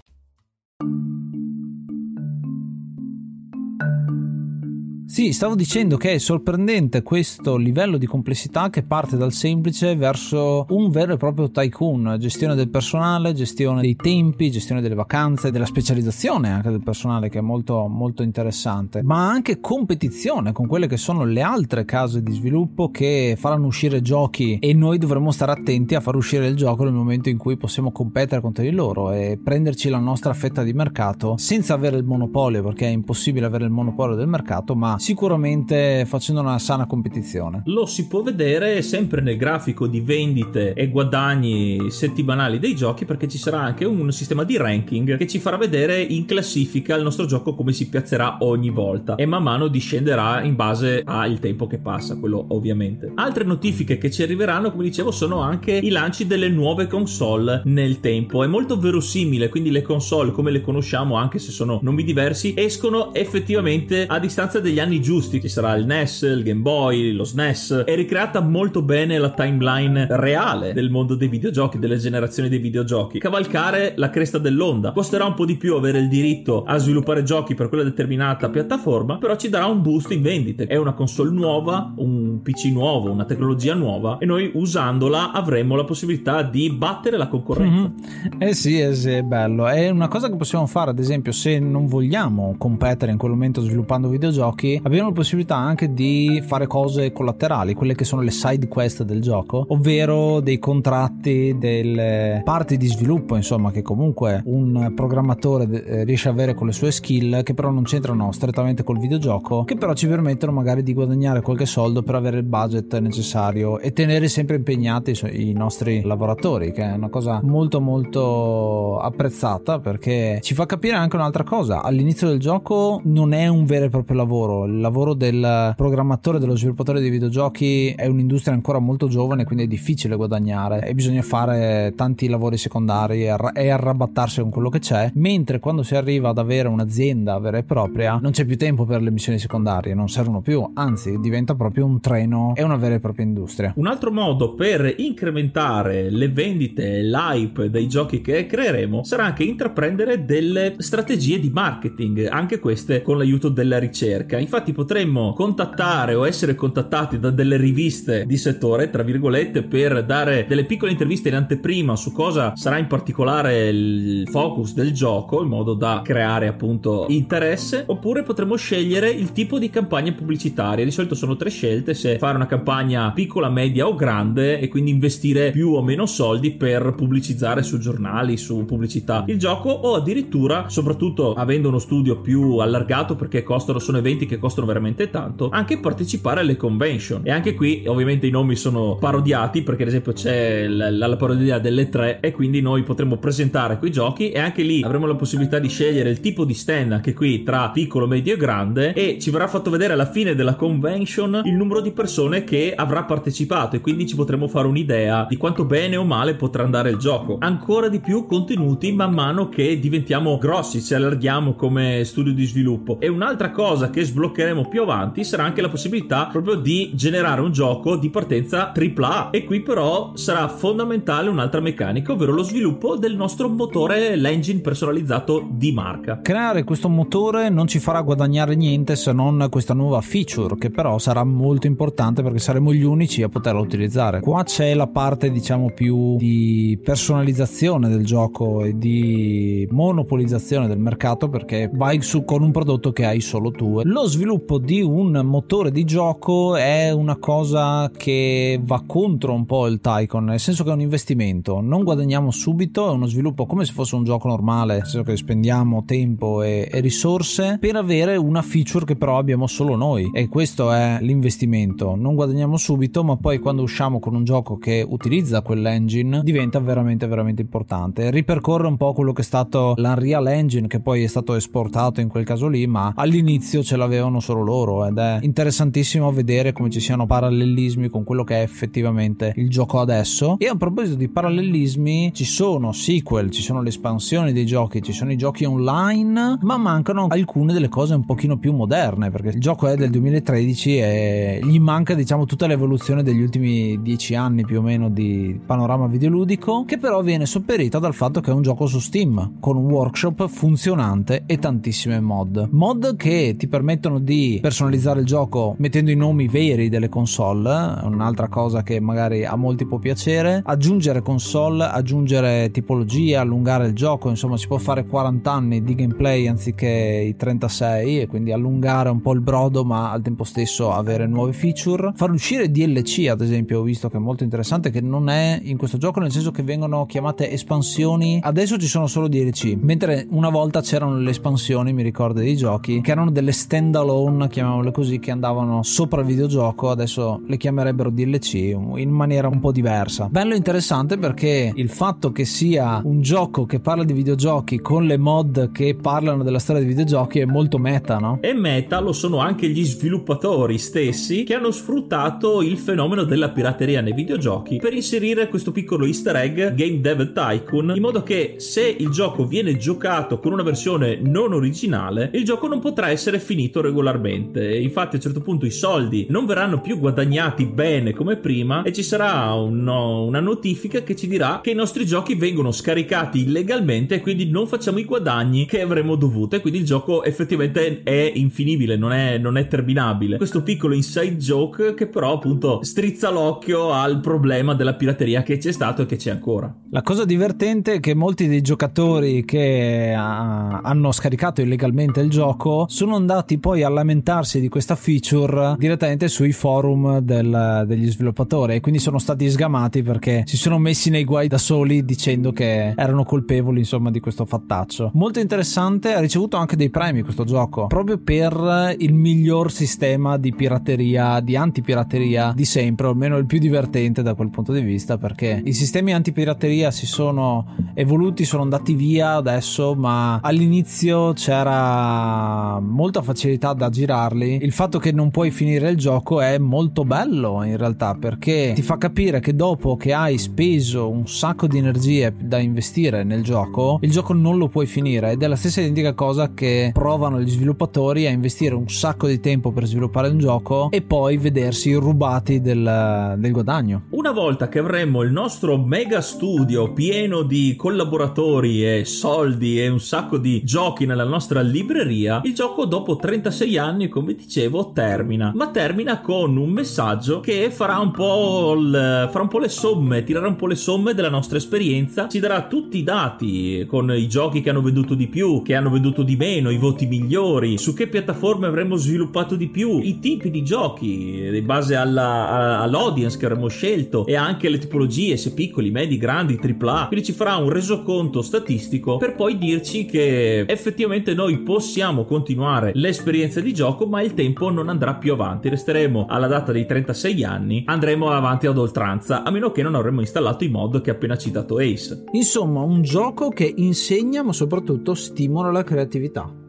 Sì, 5.11 5.33
stavo 5.33 5.55
dicendo 5.55 5.97
che 5.97 6.13
è 6.13 6.17
sorprendente 6.19 7.03
questo 7.03 7.57
livello 7.57 7.97
di 7.97 8.05
complessità 8.05 8.69
che 8.69 8.81
parte 8.81 9.17
dal 9.17 9.33
semplice 9.33 9.93
verso 9.97 10.65
un 10.69 10.89
vero 10.89 11.15
e 11.15 11.17
proprio 11.17 11.51
tycoon, 11.51 12.15
gestione 12.17 12.55
del 12.55 12.69
personale, 12.69 13.33
gestione 13.33 13.81
dei 13.81 13.97
tempi, 13.97 14.49
gestione 14.49 14.79
delle 14.79 14.95
vacanze, 14.95 15.51
della 15.51 15.65
specializzazione 15.65 16.49
anche 16.49 16.69
del 16.69 16.81
personale 16.81 17.27
che 17.27 17.39
è 17.39 17.41
molto 17.41 17.87
molto 17.89 18.23
interessante, 18.23 19.03
ma 19.03 19.29
anche 19.29 19.59
competizione 19.59 20.53
con 20.53 20.65
quelle 20.65 20.87
che 20.87 20.95
sono 20.95 21.25
le 21.25 21.41
altre 21.41 21.83
case 21.83 22.23
di 22.23 22.31
sviluppo 22.31 22.89
che 22.89 23.35
faranno 23.37 23.65
uscire 23.65 24.01
giochi 24.01 24.59
e 24.59 24.73
noi 24.73 24.97
dovremo 24.97 25.31
stare 25.31 25.51
attenti 25.51 25.93
a 25.93 25.99
far 25.99 26.15
uscire 26.15 26.47
il 26.47 26.55
gioco 26.55 26.85
nel 26.85 26.93
momento 26.93 27.27
in 27.27 27.37
cui 27.37 27.57
possiamo 27.57 27.91
competere 27.91 28.39
contro 28.39 28.63
di 28.63 28.71
loro 28.71 29.11
e 29.11 29.37
prenderci 29.43 29.89
la 29.89 29.99
nostra 29.99 30.33
fetta 30.33 30.63
di 30.63 30.71
mercato 30.71 31.35
senza 31.35 31.73
avere 31.73 31.97
il 31.97 32.05
monopolio 32.05 32.63
perché 32.63 32.85
è 32.85 32.91
impossibile 32.91 33.45
avere 33.45 33.65
il 33.65 33.71
monopolio 33.71 34.15
del 34.15 34.27
mercato, 34.27 34.73
ma 34.73 34.99
sicuramente 35.11 36.05
facendo 36.07 36.39
una 36.39 36.57
sana 36.57 36.85
competizione. 36.85 37.63
Lo 37.65 37.85
si 37.85 38.07
può 38.07 38.21
vedere 38.21 38.81
sempre 38.81 39.19
nel 39.19 39.35
grafico 39.35 39.85
di 39.85 39.99
vendite 39.99 40.71
e 40.73 40.87
guadagni 40.89 41.91
settimanali 41.91 42.59
dei 42.59 42.73
giochi 42.75 43.03
perché 43.03 43.27
ci 43.27 43.37
sarà 43.37 43.59
anche 43.59 43.83
un 43.83 44.09
sistema 44.13 44.45
di 44.45 44.55
ranking 44.55 45.17
che 45.17 45.27
ci 45.27 45.39
farà 45.39 45.57
vedere 45.57 46.01
in 46.01 46.23
classifica 46.23 46.95
il 46.95 47.03
nostro 47.03 47.25
gioco 47.25 47.55
come 47.55 47.73
si 47.73 47.89
piazzerà 47.89 48.37
ogni 48.39 48.69
volta 48.69 49.15
e 49.15 49.25
man 49.25 49.43
mano 49.43 49.67
discenderà 49.67 50.43
in 50.43 50.55
base 50.55 51.01
al 51.05 51.39
tempo 51.39 51.67
che 51.67 51.77
passa, 51.77 52.17
quello 52.17 52.45
ovviamente. 52.49 53.11
Altre 53.15 53.43
notifiche 53.43 53.97
che 53.97 54.09
ci 54.09 54.23
arriveranno, 54.23 54.71
come 54.71 54.83
dicevo, 54.83 55.11
sono 55.11 55.41
anche 55.41 55.73
i 55.73 55.89
lanci 55.89 56.25
delle 56.25 56.47
nuove 56.47 56.87
console 56.87 57.63
nel 57.65 57.99
tempo. 57.99 58.45
È 58.45 58.47
molto 58.47 58.79
verosimile, 58.79 59.49
quindi 59.49 59.71
le 59.71 59.81
console 59.81 60.31
come 60.31 60.51
le 60.51 60.61
conosciamo, 60.61 61.15
anche 61.15 61.37
se 61.37 61.51
sono 61.51 61.79
nomi 61.81 62.05
diversi, 62.05 62.53
escono 62.55 63.13
effettivamente 63.13 64.05
a 64.07 64.17
distanza 64.19 64.61
degli 64.61 64.79
anni 64.79 64.90
giusti. 64.99 65.39
Ci 65.39 65.47
sarà 65.47 65.75
il 65.75 65.85
NES, 65.85 66.21
il 66.23 66.43
Game 66.43 66.61
Boy, 66.61 67.11
lo 67.11 67.23
SNES. 67.23 67.83
È 67.85 67.95
ricreata 67.95 68.41
molto 68.41 68.81
bene 68.81 69.17
la 69.17 69.31
timeline 69.31 70.07
reale 70.09 70.73
del 70.73 70.89
mondo 70.89 71.15
dei 71.15 71.27
videogiochi, 71.27 71.79
delle 71.79 71.97
generazioni 71.97 72.49
dei 72.49 72.59
videogiochi. 72.59 73.19
Cavalcare 73.19 73.93
la 73.95 74.09
cresta 74.09 74.37
dell'onda. 74.37 74.91
Costerà 74.91 75.25
un 75.25 75.33
po' 75.33 75.45
di 75.45 75.55
più 75.55 75.75
avere 75.75 75.99
il 75.99 76.07
diritto 76.07 76.63
a 76.63 76.77
sviluppare 76.77 77.23
giochi 77.23 77.55
per 77.55 77.69
quella 77.69 77.83
determinata 77.83 78.49
piattaforma, 78.49 79.17
però 79.17 79.35
ci 79.35 79.49
darà 79.49 79.65
un 79.65 79.81
boost 79.81 80.11
in 80.11 80.21
vendite. 80.21 80.65
È 80.65 80.75
una 80.75 80.93
console 80.93 81.31
nuova, 81.31 81.93
un 81.97 82.41
PC 82.41 82.65
nuovo, 82.65 83.11
una 83.11 83.25
tecnologia 83.25 83.73
nuova 83.73 84.17
e 84.17 84.25
noi 84.25 84.51
usandola 84.53 85.31
avremo 85.31 85.75
la 85.75 85.83
possibilità 85.83 86.41
di 86.43 86.69
battere 86.71 87.17
la 87.17 87.27
concorrenza. 87.27 87.91
Mm-hmm. 87.91 88.41
Eh 88.41 88.53
sì, 88.53 88.79
eh 88.79 88.93
sì, 88.93 89.11
è 89.11 89.21
bello. 89.21 89.67
È 89.67 89.89
una 89.89 90.07
cosa 90.07 90.29
che 90.29 90.35
possiamo 90.35 90.65
fare, 90.65 90.91
ad 90.91 90.99
esempio, 90.99 91.31
se 91.31 91.59
non 91.59 91.87
vogliamo 91.87 92.55
competere 92.57 93.11
in 93.11 93.17
quel 93.17 93.31
momento 93.31 93.61
sviluppando 93.61 94.07
videogiochi, 94.07 94.80
abbiamo 94.83 95.09
la 95.09 95.13
possibilità 95.13 95.55
anche 95.55 95.93
di 95.93 96.41
fare 96.45 96.67
cose 96.67 97.11
collaterali, 97.11 97.73
quelle 97.73 97.95
che 97.95 98.03
sono 98.03 98.21
le 98.21 98.31
side 98.31 98.67
quest 98.67 99.03
del 99.03 99.21
gioco, 99.21 99.65
ovvero 99.69 100.39
dei 100.39 100.59
contratti, 100.59 101.55
delle 101.57 102.41
parti 102.43 102.77
di 102.77 102.87
sviluppo, 102.87 103.35
insomma, 103.35 103.71
che 103.71 103.81
comunque 103.81 104.41
un 104.45 104.93
programmatore 104.95 105.83
eh, 105.83 106.03
riesce 106.03 106.29
a 106.29 106.31
avere 106.31 106.53
con 106.53 106.67
le 106.67 106.73
sue 106.73 106.91
skill, 106.91 107.43
che 107.43 107.53
però 107.53 107.69
non 107.69 107.83
c'entrano 107.83 108.31
strettamente 108.31 108.83
col 108.83 108.99
videogioco, 108.99 109.63
che 109.63 109.75
però 109.75 109.93
ci 109.93 110.07
permettono 110.07 110.51
magari 110.51 110.83
di 110.83 110.93
guadagnare 110.93 111.41
qualche 111.41 111.65
soldo 111.65 112.03
per 112.03 112.15
avere 112.15 112.37
il 112.37 112.43
budget 112.43 112.97
necessario 112.99 113.79
e 113.79 113.93
tenere 113.93 114.27
sempre 114.27 114.55
impegnati 114.55 115.13
i 115.31 115.53
nostri 115.53 116.01
lavoratori, 116.01 116.71
che 116.71 116.83
è 116.83 116.93
una 116.93 117.09
cosa 117.09 117.39
molto 117.43 117.79
molto 117.79 118.99
apprezzata 118.99 119.79
perché 119.79 120.39
ci 120.41 120.53
fa 120.53 120.65
capire 120.65 120.95
anche 120.95 121.15
un'altra 121.15 121.43
cosa. 121.43 121.81
All'inizio 121.81 122.27
del 122.27 122.39
gioco 122.39 123.01
non 123.03 123.33
è 123.33 123.47
un 123.47 123.65
vero 123.65 123.85
e 123.85 123.89
proprio 123.89 124.17
lavoro, 124.17 124.65
il 124.71 124.79
lavoro 124.79 125.13
del 125.13 125.73
programmatore, 125.75 126.39
dello 126.39 126.55
sviluppatore 126.55 126.99
dei 126.99 127.09
videogiochi 127.09 127.89
è 127.91 128.07
un'industria 128.07 128.53
ancora 128.53 128.79
molto 128.79 129.07
giovane, 129.07 129.43
quindi 129.43 129.65
è 129.65 129.67
difficile 129.67 130.15
guadagnare 130.15 130.87
e 130.87 130.93
bisogna 130.93 131.21
fare 131.21 131.93
tanti 131.95 132.27
lavori 132.27 132.57
secondari 132.57 133.23
e 133.23 133.69
arrabattarsi 133.69 134.41
con 134.41 134.49
quello 134.49 134.69
che 134.69 134.79
c'è, 134.79 135.11
mentre 135.15 135.59
quando 135.59 135.83
si 135.83 135.95
arriva 135.95 136.29
ad 136.29 136.37
avere 136.37 136.67
un'azienda 136.67 137.37
vera 137.39 137.57
e 137.57 137.63
propria 137.63 138.19
non 138.21 138.31
c'è 138.31 138.45
più 138.45 138.57
tempo 138.57 138.85
per 138.85 139.01
le 139.01 139.11
missioni 139.11 139.39
secondarie, 139.39 139.93
non 139.93 140.07
servono 140.07 140.41
più, 140.41 140.71
anzi 140.73 141.19
diventa 141.19 141.55
proprio 141.55 141.85
un 141.85 141.99
treno 141.99 142.53
e 142.55 142.63
una 142.63 142.77
vera 142.77 142.95
e 142.95 142.99
propria 142.99 143.25
industria. 143.25 143.73
Un 143.75 143.87
altro 143.87 144.11
modo 144.11 144.53
per 144.53 144.93
incrementare 144.97 146.09
le 146.09 146.29
vendite 146.29 146.97
e 146.97 147.03
l'hype 147.03 147.69
dei 147.69 147.87
giochi 147.87 148.21
che 148.21 148.45
creeremo 148.45 149.03
sarà 149.03 149.25
anche 149.25 149.43
intraprendere 149.43 150.25
delle 150.25 150.75
strategie 150.77 151.39
di 151.39 151.49
marketing, 151.49 152.27
anche 152.29 152.59
queste 152.59 153.01
con 153.01 153.17
l'aiuto 153.17 153.49
della 153.49 153.79
ricerca. 153.79 154.37
Infatti 154.37 154.60
potremmo 154.71 155.33
contattare 155.33 156.13
o 156.13 156.27
essere 156.27 156.53
contattati 156.53 157.17
da 157.17 157.31
delle 157.31 157.57
riviste 157.57 158.25
di 158.27 158.37
settore, 158.37 158.91
tra 158.91 159.01
virgolette, 159.01 159.63
per 159.63 160.05
dare 160.05 160.45
delle 160.47 160.65
piccole 160.65 160.91
interviste 160.91 161.29
in 161.29 161.35
anteprima 161.35 161.95
su 161.95 162.11
cosa 162.11 162.53
sarà 162.55 162.77
in 162.77 162.85
particolare 162.85 163.69
il 163.69 164.27
focus 164.29 164.75
del 164.75 164.93
gioco, 164.93 165.41
in 165.41 165.49
modo 165.49 165.73
da 165.73 166.01
creare 166.03 166.47
appunto 166.47 167.07
interesse, 167.09 167.83
oppure 167.87 168.21
potremmo 168.21 168.55
scegliere 168.55 169.09
il 169.09 169.31
tipo 169.31 169.57
di 169.57 169.71
campagna 169.71 170.11
pubblicitaria. 170.11 170.85
Di 170.85 170.91
solito 170.91 171.15
sono 171.15 171.35
tre 171.35 171.49
scelte, 171.49 171.95
se 171.95 172.19
fare 172.19 172.35
una 172.35 172.45
campagna 172.45 173.11
piccola, 173.13 173.49
media 173.49 173.87
o 173.87 173.95
grande 173.95 174.59
e 174.59 174.67
quindi 174.67 174.91
investire 174.91 175.49
più 175.49 175.73
o 175.73 175.81
meno 175.81 176.05
soldi 176.05 176.51
per 176.51 176.93
pubblicizzare 176.93 177.63
su 177.63 177.79
giornali, 177.79 178.37
su 178.37 178.63
pubblicità 178.65 179.23
il 179.27 179.37
gioco 179.37 179.69
o 179.69 179.95
addirittura, 179.95 180.69
soprattutto 180.69 181.33
avendo 181.33 181.69
uno 181.69 181.79
studio 181.79 182.19
più 182.19 182.57
allargato 182.57 183.15
perché 183.15 183.43
costano, 183.43 183.79
sono 183.79 183.97
eventi 183.97 184.25
che 184.25 184.37
costano 184.37 184.49
veramente 184.65 185.09
tanto, 185.09 185.49
anche 185.51 185.79
partecipare 185.79 186.41
alle 186.41 186.57
convention. 186.57 187.21
E 187.23 187.31
anche 187.31 187.53
qui 187.53 187.83
ovviamente 187.87 188.27
i 188.27 188.31
nomi 188.31 188.55
sono 188.55 188.97
parodiati 188.97 189.61
perché 189.61 189.83
ad 189.83 189.89
esempio 189.89 190.13
c'è 190.13 190.67
la, 190.67 190.89
la 190.89 191.15
parodia 191.15 191.59
delle 191.59 191.89
tre 191.89 192.19
e 192.19 192.31
quindi 192.31 192.61
noi 192.61 192.83
potremo 192.83 193.17
presentare 193.17 193.77
quei 193.77 193.91
giochi 193.91 194.31
e 194.31 194.39
anche 194.39 194.63
lì 194.63 194.81
avremo 194.83 195.05
la 195.05 195.15
possibilità 195.15 195.59
di 195.59 195.69
scegliere 195.69 196.09
il 196.09 196.19
tipo 196.19 196.45
di 196.45 196.53
stand 196.53 196.91
anche 196.91 197.13
qui 197.13 197.43
tra 197.43 197.69
piccolo, 197.69 198.07
medio 198.07 198.33
e 198.33 198.37
grande 198.37 198.93
e 198.93 199.17
ci 199.19 199.31
verrà 199.31 199.47
fatto 199.47 199.69
vedere 199.69 199.93
alla 199.93 200.09
fine 200.09 200.35
della 200.35 200.55
convention 200.55 201.41
il 201.45 201.53
numero 201.53 201.81
di 201.81 201.91
persone 201.91 202.43
che 202.43 202.73
avrà 202.75 203.03
partecipato 203.03 203.75
e 203.75 203.81
quindi 203.81 204.07
ci 204.07 204.15
potremo 204.15 204.47
fare 204.47 204.67
un'idea 204.67 205.25
di 205.29 205.37
quanto 205.37 205.65
bene 205.65 205.95
o 205.97 206.03
male 206.03 206.35
potrà 206.35 206.63
andare 206.63 206.89
il 206.89 206.97
gioco. 206.97 207.37
Ancora 207.39 207.87
di 207.87 207.99
più 207.99 208.25
contenuti 208.25 208.91
man 208.91 209.13
mano 209.13 209.49
che 209.49 209.79
diventiamo 209.79 210.37
grossi, 210.37 210.81
ci 210.81 210.93
allarghiamo 210.93 211.53
come 211.53 212.03
studio 212.03 212.33
di 212.33 212.45
sviluppo. 212.45 212.99
E 212.99 213.07
un'altra 213.07 213.51
cosa 213.51 213.89
che 213.89 214.03
sbloccheremo 214.41 214.67
più 214.67 214.81
avanti 214.81 215.23
sarà 215.23 215.43
anche 215.43 215.61
la 215.61 215.69
possibilità 215.69 216.27
proprio 216.31 216.55
di 216.55 216.91
generare 216.93 217.41
un 217.41 217.51
gioco 217.51 217.95
di 217.95 218.09
partenza 218.09 218.71
AAA 218.75 219.29
e 219.29 219.43
qui 219.43 219.61
però 219.61 220.11
sarà 220.15 220.47
fondamentale 220.47 221.29
un'altra 221.29 221.61
meccanica, 221.61 222.11
ovvero 222.11 222.33
lo 222.33 222.43
sviluppo 222.43 222.97
del 222.97 223.15
nostro 223.15 223.47
motore, 223.49 224.15
l'engine 224.15 224.61
personalizzato 224.61 225.47
di 225.49 225.71
marca. 225.71 226.19
Creare 226.21 226.63
questo 226.63 226.89
motore 226.89 227.49
non 227.49 227.67
ci 227.67 227.79
farà 227.79 228.01
guadagnare 228.01 228.55
niente 228.55 228.95
se 228.95 229.11
non 229.11 229.47
questa 229.49 229.73
nuova 229.73 230.01
feature 230.01 230.55
che 230.57 230.71
però 230.71 230.97
sarà 230.97 231.23
molto 231.23 231.67
importante 231.67 232.23
perché 232.23 232.39
saremo 232.39 232.73
gli 232.73 232.83
unici 232.83 233.21
a 233.21 233.29
poterla 233.29 233.59
utilizzare. 233.59 234.21
Qua 234.21 234.43
c'è 234.43 234.73
la 234.73 234.87
parte 234.87 235.29
diciamo 235.29 235.71
più 235.71 236.17
di 236.17 236.79
personalizzazione 236.83 237.89
del 237.89 238.05
gioco 238.05 238.63
e 238.63 238.77
di 238.77 239.67
monopolizzazione 239.69 240.67
del 240.67 240.79
mercato 240.79 241.29
perché 241.29 241.69
vai 241.71 242.01
su 242.01 242.23
con 242.23 242.41
un 242.41 242.51
prodotto 242.51 242.91
che 242.91 243.05
hai 243.05 243.21
solo 243.21 243.51
tu. 243.51 243.81
Lo 243.83 244.07
sviluppo 244.07 244.30
di 244.61 244.81
un 244.81 245.21
motore 245.23 245.71
di 245.71 245.83
gioco 245.83 246.55
è 246.55 246.91
una 246.91 247.17
cosa 247.17 247.91
che 247.95 248.59
va 248.63 248.83
contro 248.85 249.33
un 249.33 249.45
po' 249.45 249.67
il 249.67 249.81
Tycoon, 249.81 250.25
nel 250.25 250.39
senso 250.39 250.63
che 250.63 250.69
è 250.69 250.73
un 250.73 250.79
investimento, 250.81 251.59
non 251.59 251.83
guadagniamo 251.83 252.31
subito, 252.31 252.87
è 252.87 252.91
uno 252.91 253.07
sviluppo 253.07 253.45
come 253.45 253.65
se 253.65 253.73
fosse 253.73 253.95
un 253.95 254.05
gioco 254.05 254.29
normale, 254.29 254.75
nel 254.75 254.83
senso 254.83 255.03
che 255.03 255.17
spendiamo 255.17 255.83
tempo 255.85 256.41
e, 256.41 256.69
e 256.71 256.79
risorse 256.79 257.57
per 257.59 257.75
avere 257.75 258.15
una 258.15 258.41
feature 258.41 258.85
che 258.85 258.95
però 258.95 259.17
abbiamo 259.17 259.47
solo 259.47 259.75
noi 259.75 260.09
e 260.13 260.29
questo 260.29 260.71
è 260.71 260.99
l'investimento. 261.01 261.95
Non 261.95 262.15
guadagniamo 262.15 262.55
subito, 262.55 263.03
ma 263.03 263.17
poi 263.17 263.39
quando 263.39 263.63
usciamo 263.63 263.99
con 263.99 264.15
un 264.15 264.23
gioco 264.23 264.57
che 264.57 264.85
utilizza 264.87 265.41
quell'engine 265.41 266.21
diventa 266.23 266.59
veramente 266.59 267.05
veramente 267.07 267.41
importante. 267.41 268.09
Ripercorre 268.09 268.67
un 268.67 268.77
po' 268.77 268.93
quello 268.93 269.11
che 269.11 269.21
è 269.21 269.25
stato 269.25 269.73
l'Unreal 269.75 270.27
Engine 270.27 270.67
che 270.67 270.79
poi 270.79 271.03
è 271.03 271.07
stato 271.07 271.35
esportato 271.35 271.99
in 271.99 272.07
quel 272.07 272.23
caso 272.23 272.47
lì, 272.47 272.65
ma 272.67 272.93
all'inizio 272.95 273.61
ce 273.61 273.75
l'avevano 273.75 274.19
solo 274.21 274.41
loro 274.41 274.85
ed 274.85 274.97
è 274.97 275.19
interessantissimo 275.21 276.11
vedere 276.11 276.53
come 276.53 276.69
ci 276.69 276.79
siano 276.79 277.05
parallelismi 277.05 277.89
con 277.89 278.03
quello 278.03 278.23
che 278.23 278.39
è 278.39 278.41
effettivamente 278.41 279.33
il 279.35 279.49
gioco 279.49 279.79
adesso. 279.79 280.35
E 280.37 280.47
a 280.47 280.55
proposito 280.55 280.95
di 280.95 281.09
parallelismi, 281.09 282.11
ci 282.13 282.25
sono 282.25 282.71
sequel, 282.71 283.31
ci 283.31 283.41
sono 283.41 283.61
le 283.61 283.69
espansioni 283.69 284.31
dei 284.31 284.45
giochi, 284.45 284.81
ci 284.81 284.93
sono 284.93 285.11
i 285.11 285.17
giochi 285.17 285.43
online, 285.43 286.37
ma 286.41 286.57
mancano 286.57 287.07
alcune 287.09 287.53
delle 287.53 287.69
cose 287.69 287.93
un 287.93 288.05
pochino 288.05 288.37
più 288.37 288.53
moderne 288.53 289.09
perché 289.09 289.29
il 289.29 289.39
gioco 289.39 289.67
è 289.67 289.75
del 289.75 289.89
2013 289.89 290.77
e 290.77 291.39
gli 291.43 291.59
manca 291.59 291.93
diciamo 291.93 292.25
tutta 292.25 292.47
l'evoluzione 292.47 293.03
degli 293.03 293.21
ultimi 293.21 293.81
dieci 293.81 294.15
anni 294.15 294.45
più 294.45 294.59
o 294.59 294.61
meno 294.61 294.89
di 294.89 295.39
panorama 295.45 295.87
videoludico 295.87 296.65
che 296.65 296.77
però 296.77 297.01
viene 297.01 297.25
sopperita 297.25 297.79
dal 297.79 297.93
fatto 297.93 298.21
che 298.21 298.31
è 298.31 298.33
un 298.33 298.41
gioco 298.41 298.67
su 298.67 298.79
Steam 298.79 299.39
con 299.39 299.57
un 299.57 299.65
workshop 299.65 300.27
funzionante 300.27 301.23
e 301.25 301.39
tantissime 301.39 301.99
mod 301.99 302.49
mod 302.51 302.95
che 302.95 303.35
ti 303.37 303.47
permettono 303.47 303.99
di 304.01 304.39
personalizzare 304.41 304.99
il 304.99 305.05
gioco 305.05 305.55
mettendo 305.57 305.91
i 305.91 305.95
nomi 305.95 306.27
veri 306.27 306.69
delle 306.69 306.89
console, 306.89 307.79
un'altra 307.83 308.27
cosa 308.27 308.63
che 308.63 308.79
magari 308.79 309.25
a 309.25 309.35
molti 309.35 309.65
può 309.65 309.77
piacere, 309.77 310.41
aggiungere 310.45 311.01
console, 311.01 311.65
aggiungere 311.65 312.51
tipologia, 312.51 313.21
allungare 313.21 313.67
il 313.67 313.73
gioco, 313.73 314.09
insomma 314.09 314.37
si 314.37 314.47
può 314.47 314.57
fare 314.57 314.85
40 314.85 315.31
anni 315.31 315.63
di 315.63 315.75
gameplay 315.75 316.27
anziché 316.27 317.05
i 317.07 317.15
36 317.15 318.01
e 318.01 318.07
quindi 318.07 318.31
allungare 318.31 318.89
un 318.89 319.01
po' 319.01 319.13
il 319.13 319.21
brodo 319.21 319.63
ma 319.63 319.91
al 319.91 320.01
tempo 320.01 320.23
stesso 320.23 320.71
avere 320.71 321.07
nuove 321.07 321.33
feature, 321.33 321.91
far 321.95 322.11
uscire 322.11 322.49
DLC 322.49 323.07
ad 323.09 323.21
esempio, 323.21 323.59
ho 323.59 323.63
visto 323.63 323.89
che 323.89 323.97
è 323.97 323.99
molto 323.99 324.23
interessante 324.23 324.69
che 324.69 324.81
non 324.81 325.09
è 325.09 325.39
in 325.43 325.57
questo 325.57 325.77
gioco 325.77 325.99
nel 325.99 326.11
senso 326.11 326.31
che 326.31 326.43
vengono 326.43 326.85
chiamate 326.85 327.31
espansioni, 327.31 328.19
adesso 328.21 328.57
ci 328.57 328.67
sono 328.67 328.87
solo 328.87 329.07
DLC, 329.07 329.57
mentre 329.59 330.07
una 330.09 330.29
volta 330.29 330.61
c'erano 330.61 330.97
le 330.97 331.09
espansioni, 331.09 331.73
mi 331.73 331.83
ricordo 331.83 332.19
dei 332.19 332.35
giochi, 332.35 332.81
che 332.81 332.91
erano 332.91 333.11
delle 333.11 333.31
stand 333.31 333.75
alone, 333.75 333.90
chiamiamole 334.29 334.71
così, 334.71 334.99
che 334.99 335.11
andavano 335.11 335.63
sopra 335.63 336.01
il 336.01 336.07
videogioco, 336.07 336.69
adesso 336.69 337.21
le 337.25 337.37
chiamerebbero 337.37 337.89
DLC 337.89 338.33
in 338.35 338.89
maniera 338.89 339.27
un 339.27 339.39
po' 339.39 339.51
diversa. 339.51 340.07
Bello 340.09 340.33
interessante 340.33 340.97
perché 340.97 341.51
il 341.53 341.69
fatto 341.69 342.11
che 342.11 342.25
sia 342.25 342.81
un 342.83 343.01
gioco 343.01 343.45
che 343.45 343.59
parla 343.59 343.83
di 343.83 343.93
videogiochi 343.93 344.59
con 344.59 344.85
le 344.85 344.97
mod 344.97 345.51
che 345.51 345.75
parlano 345.79 346.23
della 346.23 346.39
storia 346.39 346.61
dei 346.61 346.69
videogiochi 346.69 347.19
è 347.19 347.25
molto 347.25 347.57
meta, 347.57 347.97
no? 347.97 348.19
E 348.21 348.33
meta 348.33 348.79
lo 348.79 348.93
sono 348.93 349.19
anche 349.19 349.49
gli 349.49 349.63
sviluppatori 349.63 350.57
stessi 350.57 351.23
che 351.23 351.35
hanno 351.35 351.51
sfruttato 351.51 352.41
il 352.41 352.57
fenomeno 352.57 353.03
della 353.03 353.29
pirateria 353.29 353.81
nei 353.81 353.93
videogiochi 353.93 354.57
per 354.57 354.73
inserire 354.73 355.27
questo 355.27 355.51
piccolo 355.51 355.85
easter 355.85 356.15
egg 356.15 356.53
Game 356.53 356.81
Dev 356.81 357.11
Tycoon 357.11 357.73
in 357.75 357.81
modo 357.81 358.03
che 358.03 358.35
se 358.37 358.75
il 358.77 358.89
gioco 358.89 359.25
viene 359.25 359.57
giocato 359.57 360.19
con 360.19 360.33
una 360.33 360.43
versione 360.43 360.99
non 361.01 361.33
originale 361.33 362.09
il 362.13 362.23
gioco 362.23 362.47
non 362.47 362.59
potrà 362.59 362.89
essere 362.89 363.19
finito 363.19 363.61
regolarmente 363.61 363.80
infatti 363.89 364.95
a 364.95 364.97
un 364.97 365.01
certo 365.01 365.21
punto 365.21 365.45
i 365.45 365.51
soldi 365.51 366.07
non 366.09 366.25
verranno 366.25 366.61
più 366.61 366.77
guadagnati 366.77 367.45
bene 367.45 367.93
come 367.93 368.17
prima 368.17 368.63
e 368.63 368.73
ci 368.73 368.83
sarà 368.83 369.33
un, 369.33 369.67
una 369.67 370.19
notifica 370.19 370.81
che 370.81 370.95
ci 370.95 371.07
dirà 371.07 371.39
che 371.41 371.51
i 371.51 371.55
nostri 371.55 371.85
giochi 371.85 372.15
vengono 372.15 372.51
scaricati 372.51 373.21
illegalmente 373.21 373.95
e 373.95 374.01
quindi 374.01 374.29
non 374.29 374.47
facciamo 374.47 374.79
i 374.79 374.85
guadagni 374.85 375.45
che 375.45 375.61
avremmo 375.61 375.95
dovuto. 375.95 376.35
E 376.35 376.41
quindi 376.41 376.59
il 376.59 376.65
gioco 376.65 377.03
effettivamente 377.03 377.83
è 377.83 378.11
infinibile 378.15 378.75
non 378.75 378.91
è, 378.91 379.17
non 379.17 379.37
è 379.37 379.47
terminabile. 379.47 380.17
Questo 380.17 380.43
piccolo 380.43 380.73
inside 380.73 381.17
joke 381.17 381.73
che 381.73 381.87
però 381.87 382.13
appunto 382.13 382.59
strizza 382.63 383.09
l'occhio 383.09 383.71
al 383.71 383.99
problema 383.99 384.53
della 384.53 384.73
pirateria 384.73 385.23
che 385.23 385.37
c'è 385.37 385.51
stato 385.51 385.83
e 385.83 385.85
che 385.85 385.95
c'è 385.95 386.11
ancora. 386.11 386.53
La 386.71 386.81
cosa 386.81 387.05
divertente 387.05 387.73
è 387.73 387.79
che 387.79 387.93
molti 387.93 388.27
dei 388.27 388.41
giocatori 388.41 389.25
che 389.25 389.93
uh, 389.93 390.59
hanno 390.63 390.91
scaricato 390.91 391.41
illegalmente 391.41 391.99
il 391.99 392.09
gioco 392.09 392.65
sono 392.69 392.95
andati 392.95 393.39
poi 393.39 393.63
a 393.63 393.69
lamentarsi 393.73 394.39
di 394.39 394.49
questa 394.49 394.75
feature 394.75 395.55
direttamente 395.57 396.07
sui 396.07 396.31
forum 396.31 396.99
del, 396.99 397.63
degli 397.67 397.89
sviluppatori. 397.89 398.55
E 398.55 398.59
quindi 398.59 398.79
sono 398.79 398.99
stati 398.99 399.29
sgamati 399.29 399.83
perché 399.83 400.23
si 400.25 400.37
sono 400.37 400.57
messi 400.57 400.89
nei 400.89 401.03
guai 401.03 401.27
da 401.27 401.37
soli 401.37 401.83
dicendo 401.83 402.31
che 402.31 402.73
erano 402.75 403.03
colpevoli 403.03 403.59
insomma 403.59 403.91
di 403.91 403.99
questo 403.99 404.25
fattaccio. 404.25 404.91
Molto 404.93 405.19
interessante 405.19 405.93
ha 405.93 405.99
ricevuto 405.99 406.37
anche 406.37 406.55
dei 406.55 406.69
premi 406.69 407.01
questo 407.01 407.23
gioco. 407.23 407.67
Proprio 407.67 407.97
per 407.97 408.75
il 408.77 408.93
miglior 408.93 409.51
sistema 409.51 410.17
di 410.17 410.33
pirateria 410.33 411.19
di 411.19 411.35
antipirateria 411.35 412.33
di 412.35 412.45
sempre 412.45 412.87
o 412.87 412.89
almeno 412.89 413.17
il 413.17 413.25
più 413.25 413.39
divertente 413.39 414.01
da 414.01 414.13
quel 414.13 414.29
punto 414.29 414.51
di 414.51 414.61
vista 414.61 414.97
perché 414.97 415.41
i 415.43 415.53
sistemi 415.53 415.93
antipirateria 415.93 416.71
si 416.71 416.85
sono 416.85 417.55
evoluti 417.73 418.25
sono 418.25 418.43
andati 418.43 418.73
via 418.73 419.13
adesso 419.13 419.75
ma 419.75 420.19
all'inizio 420.21 421.13
c'era 421.13 422.59
molta 422.59 423.01
facilità 423.01 423.53
da 423.61 423.69
girarli. 423.69 424.39
Il 424.41 424.51
fatto 424.51 424.79
che 424.79 424.91
non 424.91 425.11
puoi 425.11 425.29
finire 425.29 425.69
il 425.69 425.77
gioco 425.77 426.19
è 426.19 426.39
molto 426.39 426.83
bello 426.83 427.43
in 427.43 427.57
realtà 427.57 427.93
perché 427.93 428.53
ti 428.55 428.63
fa 428.63 428.77
capire 428.77 429.19
che 429.19 429.35
dopo 429.35 429.77
che 429.77 429.93
hai 429.93 430.17
speso 430.17 430.89
un 430.89 431.07
sacco 431.07 431.45
di 431.45 431.59
energie 431.59 432.11
da 432.17 432.39
investire 432.39 433.03
nel 433.03 433.21
gioco 433.21 433.77
il 433.81 433.91
gioco 433.91 434.13
non 434.13 434.37
lo 434.37 434.47
puoi 434.47 434.65
finire. 434.65 435.11
Ed 435.11 435.21
è 435.21 435.27
la 435.27 435.35
stessa 435.35 435.61
identica 435.61 435.93
cosa 435.93 436.33
che 436.33 436.71
provano 436.73 437.21
gli 437.21 437.29
sviluppatori 437.29 438.07
a 438.07 438.09
investire 438.09 438.55
un 438.55 438.67
sacco 438.67 439.05
di 439.05 439.19
tempo 439.19 439.51
per 439.51 439.67
sviluppare 439.67 440.07
un 440.07 440.17
gioco 440.17 440.71
e 440.71 440.81
poi 440.81 441.17
vedersi 441.17 441.73
rubati 441.73 442.41
del, 442.41 443.15
del 443.17 443.31
guadagno. 443.31 443.83
Una 443.91 444.11
volta 444.11 444.49
che 444.49 444.57
avremo 444.57 445.03
il 445.03 445.11
nostro 445.11 445.57
mega 445.57 446.01
studio 446.01 446.73
pieno 446.73 447.21
di 447.21 447.55
collaboratori 447.55 448.65
e 448.65 448.85
soldi 448.85 449.61
e 449.61 449.67
un 449.67 449.79
sacco 449.79 450.17
di 450.17 450.41
giochi 450.43 450.87
nella 450.87 451.03
nostra 451.03 451.41
libreria 451.41 452.21
il 452.23 452.33
gioco 452.33 452.65
dopo 452.65 452.95
36 452.95 453.50
anni 453.57 453.87
come 453.87 454.15
dicevo 454.15 454.71
termina. 454.73 455.31
Ma 455.35 455.49
termina 455.49 456.01
con 456.01 456.37
un 456.37 456.49
messaggio 456.49 457.19
che 457.19 457.49
farà 457.51 457.79
un 457.79 457.91
po' 457.91 458.55
il, 458.57 459.09
farà 459.11 459.21
un 459.21 459.29
po' 459.29 459.39
le 459.39 459.49
somme 459.49 460.03
tirerà 460.03 460.27
un 460.27 460.35
po' 460.35 460.47
le 460.47 460.55
somme 460.55 460.93
della 460.93 461.09
nostra 461.09 461.37
esperienza. 461.37 462.07
Ci 462.07 462.19
darà 462.19 462.47
tutti 462.47 462.77
i 462.77 462.83
dati 462.83 463.65
con 463.67 463.91
i 463.91 464.07
giochi 464.07 464.41
che 464.41 464.49
hanno 464.49 464.61
venduto 464.61 464.95
di 464.95 465.07
più 465.07 465.41
che 465.43 465.55
hanno 465.55 465.69
venduto 465.69 466.03
di 466.03 466.15
meno 466.15 466.49
i 466.49 466.57
voti 466.57 466.85
migliori 466.85 467.57
su 467.57 467.73
che 467.73 467.87
piattaforme 467.87 468.47
avremmo 468.47 468.75
sviluppato 468.75 469.35
di 469.35 469.47
più 469.47 469.79
i 469.79 469.99
tipi 469.99 470.31
di 470.31 470.43
giochi 470.43 471.29
in 471.31 471.45
base 471.45 471.75
alla, 471.75 472.59
all'audience 472.61 473.17
che 473.17 473.25
avremmo 473.25 473.47
scelto 473.47 474.05
e 474.05 474.15
anche 474.15 474.49
le 474.49 474.57
tipologie 474.57 475.17
se 475.17 475.33
piccoli 475.33 475.69
medi 475.69 475.97
grandi 475.97 476.39
AAA 476.41 476.87
quindi 476.87 477.05
ci 477.05 477.11
farà 477.11 477.35
un 477.35 477.49
resoconto 477.49 478.21
statistico 478.21 478.97
per 478.97 479.15
poi 479.15 479.37
dirci 479.37 479.85
che 479.85 480.45
effettivamente 480.47 481.13
noi 481.13 481.39
possiamo 481.39 482.05
continuare 482.05 482.71
l'esperienza 482.75 483.40
di 483.41 483.53
gioco 483.53 483.85
ma 483.85 484.01
il 484.01 484.13
tempo 484.13 484.49
non 484.49 484.69
andrà 484.69 484.95
più 484.95 485.13
avanti. 485.13 485.49
Resteremo 485.49 486.05
alla 486.07 486.27
data 486.27 486.51
dei 486.51 486.65
36 486.65 487.23
anni 487.23 487.63
andremo 487.65 488.09
avanti 488.09 488.47
ad 488.47 488.57
oltranza 488.57 489.23
a 489.23 489.31
meno 489.31 489.51
che 489.51 489.63
non 489.63 489.75
avremo 489.75 490.01
installato 490.01 490.43
i 490.43 490.49
mod 490.49 490.81
che 490.81 490.89
ha 490.89 490.93
appena 490.93 491.17
citato 491.17 491.57
Ace. 491.57 492.03
Insomma 492.11 492.61
un 492.61 492.81
gioco 492.81 493.29
che 493.29 493.51
insegna 493.55 494.23
ma 494.23 494.33
soprattutto 494.33 494.93
stimola 494.93 495.51
la 495.51 495.63
creatività 495.63 496.40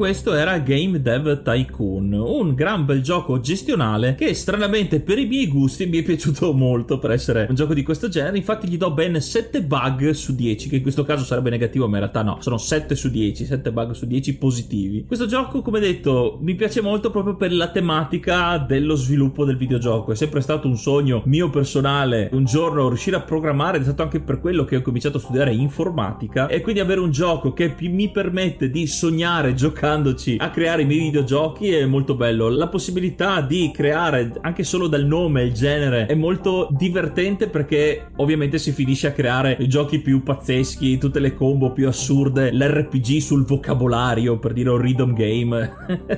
questo 0.00 0.32
era 0.32 0.56
Game 0.60 1.02
Dev 1.02 1.42
Tycoon, 1.42 2.14
un 2.14 2.54
gran 2.54 2.86
bel 2.86 3.02
gioco 3.02 3.38
gestionale 3.38 4.14
che 4.14 4.32
stranamente 4.32 5.00
per 5.00 5.18
i 5.18 5.26
miei 5.26 5.46
gusti 5.46 5.84
mi 5.84 5.98
è 5.98 6.02
piaciuto 6.02 6.54
molto 6.56 6.98
per 6.98 7.10
essere 7.10 7.44
un 7.50 7.54
gioco 7.54 7.74
di 7.74 7.82
questo 7.82 8.08
genere, 8.08 8.38
infatti 8.38 8.66
gli 8.66 8.78
do 8.78 8.92
ben 8.92 9.20
7 9.20 9.60
bug 9.62 10.12
su 10.12 10.34
10, 10.34 10.70
che 10.70 10.76
in 10.76 10.82
questo 10.82 11.04
caso 11.04 11.22
sarebbe 11.22 11.50
negativo 11.50 11.86
ma 11.86 11.98
in 11.98 12.04
realtà 12.04 12.22
no, 12.22 12.38
sono 12.40 12.56
7 12.56 12.94
su 12.94 13.10
10, 13.10 13.44
7 13.44 13.72
bug 13.72 13.90
su 13.90 14.06
10 14.06 14.38
positivi. 14.38 15.04
Questo 15.04 15.26
gioco 15.26 15.60
come 15.60 15.80
detto 15.80 16.38
mi 16.40 16.54
piace 16.54 16.80
molto 16.80 17.10
proprio 17.10 17.36
per 17.36 17.52
la 17.52 17.68
tematica 17.68 18.56
dello 18.56 18.94
sviluppo 18.94 19.44
del 19.44 19.58
videogioco, 19.58 20.12
è 20.12 20.16
sempre 20.16 20.40
stato 20.40 20.66
un 20.66 20.78
sogno 20.78 21.20
mio 21.26 21.50
personale 21.50 22.30
un 22.32 22.46
giorno 22.46 22.88
riuscire 22.88 23.16
a 23.16 23.20
programmare, 23.20 23.76
è 23.76 23.82
stato 23.82 24.00
anche 24.00 24.20
per 24.20 24.40
quello 24.40 24.64
che 24.64 24.76
ho 24.76 24.80
cominciato 24.80 25.18
a 25.18 25.20
studiare 25.20 25.52
informatica. 25.52 26.46
E 26.46 26.62
quindi 26.62 26.80
avere 26.80 27.00
un 27.00 27.10
gioco 27.10 27.52
che 27.52 27.74
mi 27.78 28.10
permette 28.10 28.70
di 28.70 28.86
sognare, 28.86 29.52
giocare 29.52 29.88
giocandoci 29.90 30.36
a 30.38 30.50
creare 30.50 30.82
i 30.82 30.84
miei 30.86 31.00
videogiochi 31.00 31.72
è 31.72 31.84
molto 31.84 32.14
bello. 32.14 32.48
La 32.48 32.68
possibilità 32.68 33.40
di 33.40 33.70
creare 33.72 34.32
anche 34.40 34.62
solo 34.62 34.86
dal 34.86 35.04
nome 35.04 35.42
il 35.42 35.52
genere 35.52 36.06
è 36.06 36.14
molto 36.14 36.68
divertente 36.70 37.48
perché 37.48 38.10
ovviamente 38.16 38.58
si 38.58 38.70
finisce 38.70 39.08
a 39.08 39.12
creare 39.12 39.56
i 39.58 39.68
giochi 39.68 39.98
più 40.00 40.22
pazzeschi, 40.22 40.98
tutte 40.98 41.18
le 41.18 41.34
combo 41.34 41.72
più 41.72 41.88
assurde, 41.88 42.52
l'RPG 42.52 43.18
sul 43.18 43.44
vocabolario 43.44 44.38
per 44.38 44.52
dire 44.52 44.70
un 44.70 44.78
rhythm 44.78 45.12
game 45.12 45.72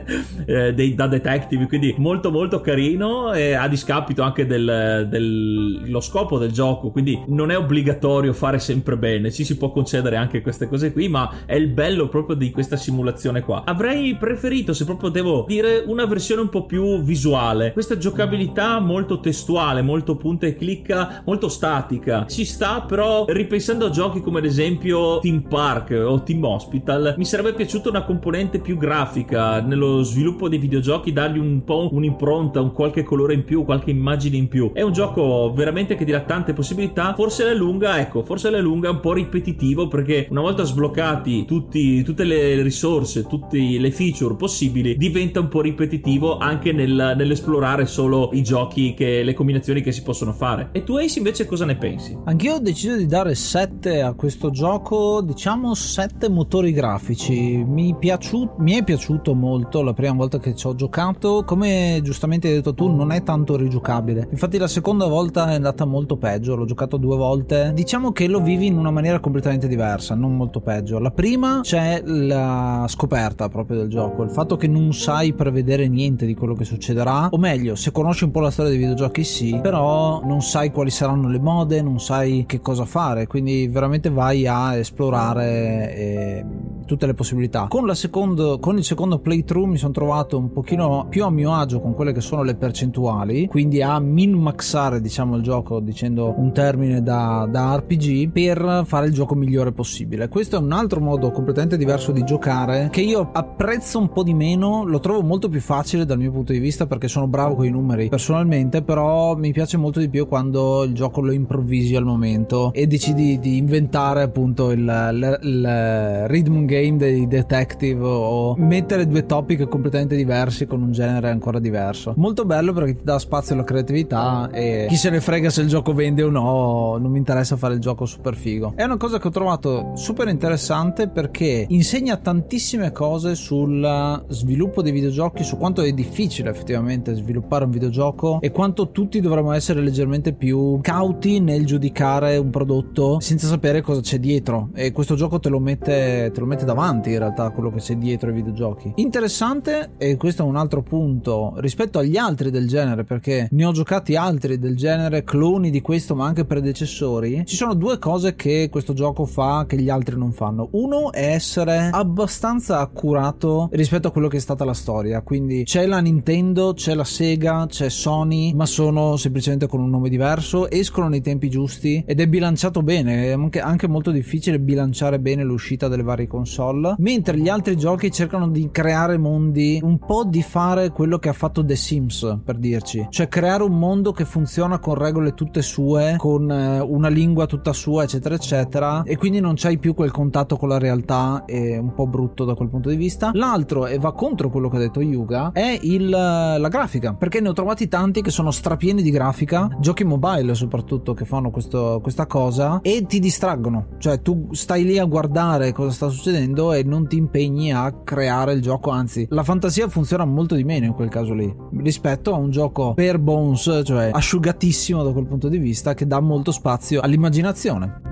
eh, 0.45 0.75
dei, 0.75 0.95
da 0.95 1.07
detective, 1.07 1.67
quindi 1.67 1.95
molto 1.97 2.31
molto 2.31 2.61
carino 2.61 3.33
e 3.33 3.55
a 3.55 3.69
discapito 3.69 4.23
anche 4.23 4.47
del, 4.47 5.07
del 5.09 5.97
scopo 6.01 6.37
del 6.39 6.53
gioco, 6.53 6.91
quindi 6.91 7.19
non 7.29 7.51
è 7.51 7.57
obbligatorio 7.57 8.33
fare 8.33 8.59
sempre 8.59 8.99
bene, 8.99 9.31
ci 9.31 9.45
si 9.45 9.57
può 9.57 9.71
concedere 9.71 10.17
anche 10.17 10.43
queste 10.43 10.69
cose 10.69 10.93
qui, 10.93 11.09
ma 11.09 11.45
è 11.47 11.55
il 11.55 11.69
bello 11.69 12.09
proprio 12.09 12.37
di 12.37 12.51
questa 12.51 12.77
simulazione 12.77 13.41
qua. 13.41 13.62
Avrei 13.65 14.17
preferito, 14.17 14.73
se 14.73 14.85
proprio 14.85 15.11
devo 15.11 15.45
dire, 15.47 15.85
una 15.87 16.05
versione 16.05 16.41
un 16.41 16.49
po' 16.49 16.67
più 16.67 17.01
visuale, 17.03 17.73
questa 17.73 17.97
giocabilità 17.97 18.81
molto 18.81 19.21
testuale, 19.21 19.83
molto 19.83 20.17
punta 20.17 20.47
e 20.47 20.57
clicca, 20.57 21.23
molto 21.25 21.49
statica. 21.49 22.27
Ci 22.27 22.45
sta, 22.45 22.83
però 22.83 23.25
ripensando 23.29 23.87
a 23.87 23.91
giochi 23.91 24.21
come 24.21 24.39
ad 24.39 24.45
esempio 24.45 25.19
Team 25.21 25.43
Park 25.43 25.91
o 26.05 26.23
Team 26.23 26.43
Hospital, 26.45 27.15
mi 27.17 27.25
sarebbe 27.25 27.55
piaciuta 27.55 27.89
una 27.89 28.05
componente 28.05 28.59
più 28.59 28.77
grafica 28.77 29.61
nello 29.61 30.03
sviluppo 30.03 30.49
dei 30.49 30.59
videogiochi, 30.59 31.13
dargli 31.13 31.39
un 31.39 31.63
po' 31.65 31.89
un'impronta, 31.93 32.61
un 32.61 32.73
qualche 32.73 33.03
colore 33.03 33.35
in 33.35 33.45
più, 33.45 33.65
qualche 33.65 33.91
immagine 33.91 34.37
in 34.37 34.49
più. 34.49 34.73
È 34.73 34.83
un 34.83 34.93
gioco 34.93 35.53
veramente 35.55 35.95
che 35.95 36.05
ti 36.05 36.11
dà 36.11 36.21
tante 36.21 36.53
possibilità, 36.53 37.15
forse 37.15 37.43
alla 37.43 37.55
lunga, 37.55 38.01
ecco, 38.01 38.23
forse 38.23 38.49
alla 38.49 38.61
lunga 38.61 38.89
è 38.89 38.93
un 38.93 39.01
po' 39.01 39.13
ripetitivo 39.13 39.89
perché 39.89 40.27
una 40.31 40.41
volta 40.41 40.65
sbloccati 40.65 41.45
tutti, 41.45 42.03
tutte 42.03 42.25
le 42.25 42.63
risorse, 42.63 43.27
tutte 43.43 43.59
le 43.59 43.91
feature 43.91 44.35
possibili, 44.35 44.97
diventa 44.97 45.41
un 45.41 45.49
po' 45.49 45.61
ripetitivo 45.61 46.39
anche 46.39 46.73
nel, 46.73 47.15
nell'esplorare 47.17 47.87
solo 47.87 48.31
i 48.33 48.43
giochi, 48.43 48.95
che, 48.95 49.23
le 49.23 49.35
combinazioni 49.35 49.83
che 49.83 49.93
si 49.93 50.03
possono 50.03 50.33
fare. 50.33 50.69
E 50.73 50.85
tu 50.85 50.97
Ace 50.97 51.19
invece 51.19 51.47
cosa 51.47 51.65
ne 51.65 51.77
pensi? 51.77 52.17
Anch'io 52.25 52.55
ho 52.55 52.59
deciso 52.61 52.97
di 52.97 53.07
dare 53.07 53.35
7 53.35 54.01
a 54.01 54.15
questo 54.15 54.51
gioco, 54.51 55.21
diciamo 55.23 55.75
7 55.75 56.29
motori 56.29 56.73
grafici. 56.73 57.65
Mi, 57.67 57.95
piaciu- 57.99 58.57
mi 58.59 58.73
è 58.73 58.85
piaciuto 58.85 59.35
molto 59.35 59.83
la 59.83 59.93
prima 59.93 60.15
volta 60.15 60.39
che 60.39 60.55
ci 60.55 60.67
ho 60.67 60.75
giocato, 60.75 61.43
come 61.45 62.01
giustamente 62.03 62.49
hai 62.49 62.55
detto 62.55 62.75
tu 62.75 62.89
non 62.89 63.11
è 63.13 63.23
tanto 63.23 63.57
rigiocabile. 63.57 64.29
Infatti 64.31 64.59
la 64.59 64.69
seconda 64.69 65.07
volta 65.07 65.51
è 65.51 65.55
andata 65.55 65.85
molto 65.85 66.17
peggio, 66.17 66.55
l'ho 66.55 66.65
giocato 66.65 66.97
due 66.97 67.17
volte. 67.17 67.73
Diciamo 67.75 68.13
che 68.13 68.29
lo 68.29 68.41
vivi 68.41 68.67
in 68.67 68.79
una 68.79 68.91
maniera 68.91 69.21
completamente 69.21 69.69
diversa, 69.69 70.15
non 70.15 70.37
molto 70.37 70.61
peggio. 70.61 70.99
La 70.99 71.11
prima 71.11 71.61
c'è 71.63 72.03
la 72.05 72.85
scoperta 72.89 73.32
proprio 73.35 73.79
del 73.79 73.89
gioco, 73.89 74.23
il 74.23 74.31
fatto 74.31 74.57
che 74.57 74.69
non 74.69 74.93
sai 74.93 75.33
prevedere 75.33 75.89
niente 75.89 76.27
di 76.27 76.35
quello 76.35 76.55
che 76.55 76.65
succederà, 76.65 77.29
o 77.31 77.39
meglio, 77.39 77.75
se 77.75 77.91
conosci 77.93 78.25
un 78.25 78.31
po' 78.31 78.41
la 78.41 78.51
storia 78.51 78.71
dei 78.71 78.81
videogiochi 78.81 79.25
sì, 79.25 79.59
però 79.63 80.23
non 80.25 80.41
sai 80.43 80.71
quali 80.71 80.91
saranno 80.91 81.29
le 81.29 81.39
mode, 81.39 81.83
non 81.83 82.01
sai 82.01 82.45
che 82.47 82.61
cosa 82.61 82.85
fare, 82.85 83.27
quindi 83.27 83.69
veramente 83.69 84.11
vai 84.11 84.47
a 84.47 84.77
esplorare 84.77 85.97
e 85.97 86.45
tutte 86.87 87.07
le 87.07 87.15
possibilità. 87.15 87.67
Con, 87.69 87.95
secondo, 87.95 88.59
con 88.59 88.77
il 88.77 88.85
secondo 88.85 89.19
playthrough 89.19 89.67
mi 89.69 89.77
sono 89.79 89.93
trovato 89.93 90.37
un 90.37 90.53
pochino 90.53 91.07
più 91.09 91.25
a 91.25 91.31
mio 91.31 91.55
agio 91.55 91.81
con 91.81 91.95
quelle 91.95 92.13
che 92.13 92.21
sono 92.21 92.43
le 92.43 92.55
percentuali, 92.55 93.47
quindi 93.47 93.83
a 93.83 93.99
min-maxare 93.99 95.01
diciamo 95.01 95.37
il 95.37 95.43
gioco 95.43 95.81
dicendo 95.81 96.35
un 96.37 96.53
termine 96.53 97.03
da, 97.03 97.49
da 97.51 97.77
RPG 97.77 98.31
per 98.31 98.83
fare 98.85 99.07
il 99.07 99.13
gioco 99.13 99.35
migliore 99.35 99.73
possibile. 99.73 100.29
Questo 100.29 100.57
è 100.57 100.59
un 100.59 100.73
altro 100.73 101.01
modo 101.01 101.31
completamente 101.31 101.77
diverso 101.77 102.13
di 102.13 102.25
giocare 102.25 102.89
che 102.91 103.01
io 103.01 103.22
apprezzo 103.33 103.99
un 103.99 104.09
po' 104.09 104.23
di 104.23 104.35
meno, 104.35 104.85
lo 104.85 104.99
trovo 105.01 105.23
molto 105.23 105.49
più 105.49 105.61
facile 105.61 106.05
dal 106.05 106.19
mil 106.19 106.31
punto 106.31 106.53
di 106.53 106.59
vista 106.59 106.87
perché 106.87 107.09
sono 107.09 107.27
bravo 107.27 107.55
con 107.55 107.67
i 107.67 107.71
numeri 107.71 108.09
personalmente, 108.09 108.83
però 108.83 109.37
mi 109.37 109.53
piace 109.53 109.77
molto 109.77 110.01
di 110.01 110.09
più 110.09 110.27
quando 110.27 110.85
il 110.85 110.95
gioco 110.95 111.21
lo 111.21 111.33
improvvisi 111.33 111.97
al 111.97 112.05
momento 112.05 112.73
e 112.73 112.87
decidi 112.87 113.39
di 113.39 113.57
inventare 113.57 114.23
appunto 114.23 114.71
il, 114.71 114.81
il, 114.81 115.39
il 115.43 116.25
rhythm 116.29 116.65
game 116.65 116.97
dei 116.97 117.27
detective 117.27 118.05
o 118.05 118.55
mettere 118.57 119.07
due 119.07 119.27
topic 119.27 119.69
completamente 119.69 120.17
diversi 120.17 120.67
con 120.67 120.83
un 120.83 120.93
genere 120.93 121.31
ancora 121.31 121.59
diverso. 121.59 122.15
Molto 122.17 122.45
bello 122.45 122.73
perché 122.73 122.97
ti 122.97 123.05
dà 123.05 123.19
spazio 123.19 123.55
alla 123.55 123.65
creatività 123.65 124.51
e 124.51 124.87
chi 124.89 124.97
se 124.97 125.11
ne 125.11 125.21
frega 125.21 125.51
se 125.51 125.63
il 125.63 125.69
gioco 125.69 125.93
vende 125.93 126.23
o 126.23 126.31
no, 126.31 126.97
non 126.99 127.11
mi 127.11 127.19
interessa 127.19 127.57
fare 127.57 127.75
il 127.75 127.81
gioco 127.81 128.07
super 128.07 128.35
figo. 128.35 128.73
È 128.75 128.85
una 128.85 128.97
cosa 128.97 129.19
che 129.19 129.29
ho 129.29 129.31
trovato 129.31 129.93
super 129.95 130.29
interessante 130.29 131.09
perché 131.09 131.67
insegna 131.69 132.17
tantissime 132.17 132.93
cose 132.93 133.12
sul 133.19 134.25
sviluppo 134.29 134.83
dei 134.83 134.93
videogiochi, 134.93 135.45
su 135.45 135.57
quanto 135.57 135.83
è 135.83 135.93
difficile 135.93 136.51
effettivamente 136.51 137.15
sviluppare 137.15 137.65
un 137.65 137.71
videogioco 137.71 138.41
e 138.41 138.51
quanto 138.51 138.91
tutti 138.91 139.21
dovremmo 139.21 139.53
essere 139.53 139.81
leggermente 139.81 140.33
più 140.33 140.79
cauti 140.81 141.41
nel 141.41 141.67
giudicare 141.67 142.37
un 142.37 142.51
prodotto 142.51 143.21
senza 143.21 143.47
sapere 143.47 143.81
cosa 143.81 144.01
c'è 144.01 144.19
dietro 144.19 144.71
e 144.75 144.93
questo 144.93 145.15
gioco 145.15 145.39
te 145.39 145.49
lo 145.49 145.59
mette, 145.59 146.31
te 146.33 146.41
lo 146.41 146.47
mette 146.47 146.65
davanti 146.65 147.11
in 147.11 147.19
realtà 147.19 147.51
quello 147.51 147.71
che 147.71 147.79
c'è 147.79 147.97
dietro 147.97 148.29
ai 148.29 148.35
videogiochi. 148.35 148.93
Interessante 148.97 149.93
e 149.99 150.17
questo 150.17 150.43
è 150.43 150.47
un 150.47 150.57
altro 150.57 150.83
punto 150.83 151.55
rispetto 151.57 151.99
agli 151.99 152.17
altri 152.17 152.51
del 152.51 152.69
genere 152.69 153.05
perché 153.05 153.49
ne 153.51 153.65
ho 153.65 153.73
giocati 153.73 154.17
altri 154.17 154.59
del 154.59 154.77
genere, 154.77 155.25
cloni 155.25 155.71
di 155.71 155.81
questo 155.81 156.15
ma 156.15 156.27
anche 156.27 156.45
predecessori. 156.45 157.43
Ci 157.45 157.57
sono 157.57 157.75
due 157.75 157.99
cose 157.99 158.35
che 158.35 158.69
questo 158.71 158.93
gioco 158.93 159.25
fa 159.25 159.65
che 159.67 159.77
gli 159.77 159.89
altri 159.89 160.17
non 160.17 160.33
fanno. 160.33 160.69
Uno 160.73 161.13
è 161.13 161.33
essere 161.33 161.91
abbastanza 161.93 162.87
accurato 163.03 163.69
rispetto 163.73 164.07
a 164.07 164.11
quello 164.13 164.29
che 164.29 164.37
è 164.37 164.41
stata 164.41 164.65
la 164.65 164.75
storia, 164.75 165.23
quindi 165.23 165.65
c'è 165.65 165.87
la 165.87 165.99
Nintendo, 165.99 166.73
c'è 166.73 166.95
la 166.95 167.03
Sega, 167.03 167.67
c'è 167.69 167.89
Sony, 167.89 168.55
ma 168.55 168.65
sono 168.65 169.17
semplicemente 169.17 169.67
con 169.67 169.81
un 169.81 169.91
nome 169.91 170.09
diverso, 170.09 170.71
escono 170.71 171.09
nei 171.09 171.21
tempi 171.21 171.51
giusti 171.51 172.05
ed 172.07 172.21
è 172.21 172.29
bilanciato 172.29 172.83
bene, 172.83 173.25
è 173.25 173.33
anche, 173.33 173.59
anche 173.59 173.89
molto 173.89 174.13
difficile 174.13 174.61
bilanciare 174.61 175.19
bene 175.19 175.43
l'uscita 175.43 175.89
delle 175.89 176.05
varie 176.05 176.29
console, 176.29 176.95
mentre 176.99 177.39
gli 177.39 177.49
altri 177.49 177.77
giochi 177.77 178.13
cercano 178.13 178.49
di 178.49 178.69
creare 178.71 179.19
mondi, 179.19 179.81
un 179.83 179.99
po' 179.99 180.25
di 180.25 180.43
fare 180.43 180.91
quello 180.91 181.19
che 181.19 181.29
ha 181.29 181.33
fatto 181.33 181.65
The 181.65 181.75
Sims, 181.75 182.39
per 182.45 182.57
dirci, 182.57 183.09
cioè 183.11 183.27
creare 183.27 183.65
un 183.65 183.77
mondo 183.77 184.13
che 184.13 184.25
funziona 184.25 184.79
con 184.79 184.95
regole 184.95 185.35
tutte 185.35 185.61
sue, 185.63 186.15
con 186.19 186.49
eh, 186.49 186.79
una 186.79 187.09
lingua 187.09 187.47
tutta 187.47 187.73
sua, 187.73 188.05
eccetera, 188.05 188.37
eccetera, 188.37 189.03
e 189.03 189.17
quindi 189.17 189.41
non 189.41 189.55
c'hai 189.57 189.79
più 189.79 189.93
quel 189.95 190.13
contatto 190.13 190.57
con 190.57 190.69
la 190.69 190.79
realtà, 190.79 191.45
è 191.47 191.79
un 191.79 191.95
po' 191.95 192.07
brutto 192.07 192.45
da 192.45 192.55
quel 192.55 192.69
punto 192.69 192.89
di 192.89 192.91
vista. 192.91 192.92
L'altro, 193.35 193.87
e 193.87 193.99
va 193.99 194.13
contro 194.13 194.51
quello 194.51 194.69
che 194.69 194.77
ha 194.77 194.81
detto 194.81 195.01
Yuga, 195.01 195.53
è 195.53 195.79
il, 195.83 196.09
la 196.09 196.69
grafica, 196.69 197.15
perché 197.15 197.41
ne 197.41 197.49
ho 197.49 197.53
trovati 197.53 197.89
tanti 197.89 198.23
che 198.23 198.31
sono 198.31 198.51
strapieni 198.51 199.03
di 199.03 199.11
grafica, 199.11 199.69
giochi 199.81 200.05
mobile 200.05 200.55
soprattutto 200.55 201.15
che 201.15 201.25
fanno 201.25 201.51
questo, 201.51 202.01
questa 202.03 202.27
cosa 202.27 202.81
e 202.83 203.05
ti 203.07 203.19
distraggono, 203.19 203.89
cioè 203.99 204.21
tu 204.23 204.49
stai 204.53 204.85
lì 204.85 204.99
a 204.99 205.05
guardare 205.05 205.73
cosa 205.73 205.91
sta 205.91 206.09
succedendo 206.09 206.73
e 206.73 206.83
non 206.83 207.07
ti 207.09 207.17
impegni 207.17 207.73
a 207.73 207.93
creare 208.05 208.53
il 208.53 208.63
gioco, 208.63 208.91
anzi 208.91 209.27
la 209.31 209.43
fantasia 209.43 209.89
funziona 209.89 210.25
molto 210.25 210.55
di 210.55 210.65
meno 210.65 210.87
in 210.87 210.95
quel 210.95 211.09
caso 211.09 211.35
lì 211.35 211.55
rispetto 211.79 212.35
a 212.35 212.37
un 212.37 212.51
gioco 212.51 212.95
per 212.95 213.19
bones, 213.19 213.83
cioè 213.85 214.11
asciugatissimo 214.13 215.03
da 215.03 215.13
quel 215.13 215.27
punto 215.27 215.49
di 215.49 215.59
vista 215.59 215.95
che 215.95 216.07
dà 216.07 216.21
molto 216.21 216.53
spazio 216.53 217.01
all'immaginazione. 217.01 218.12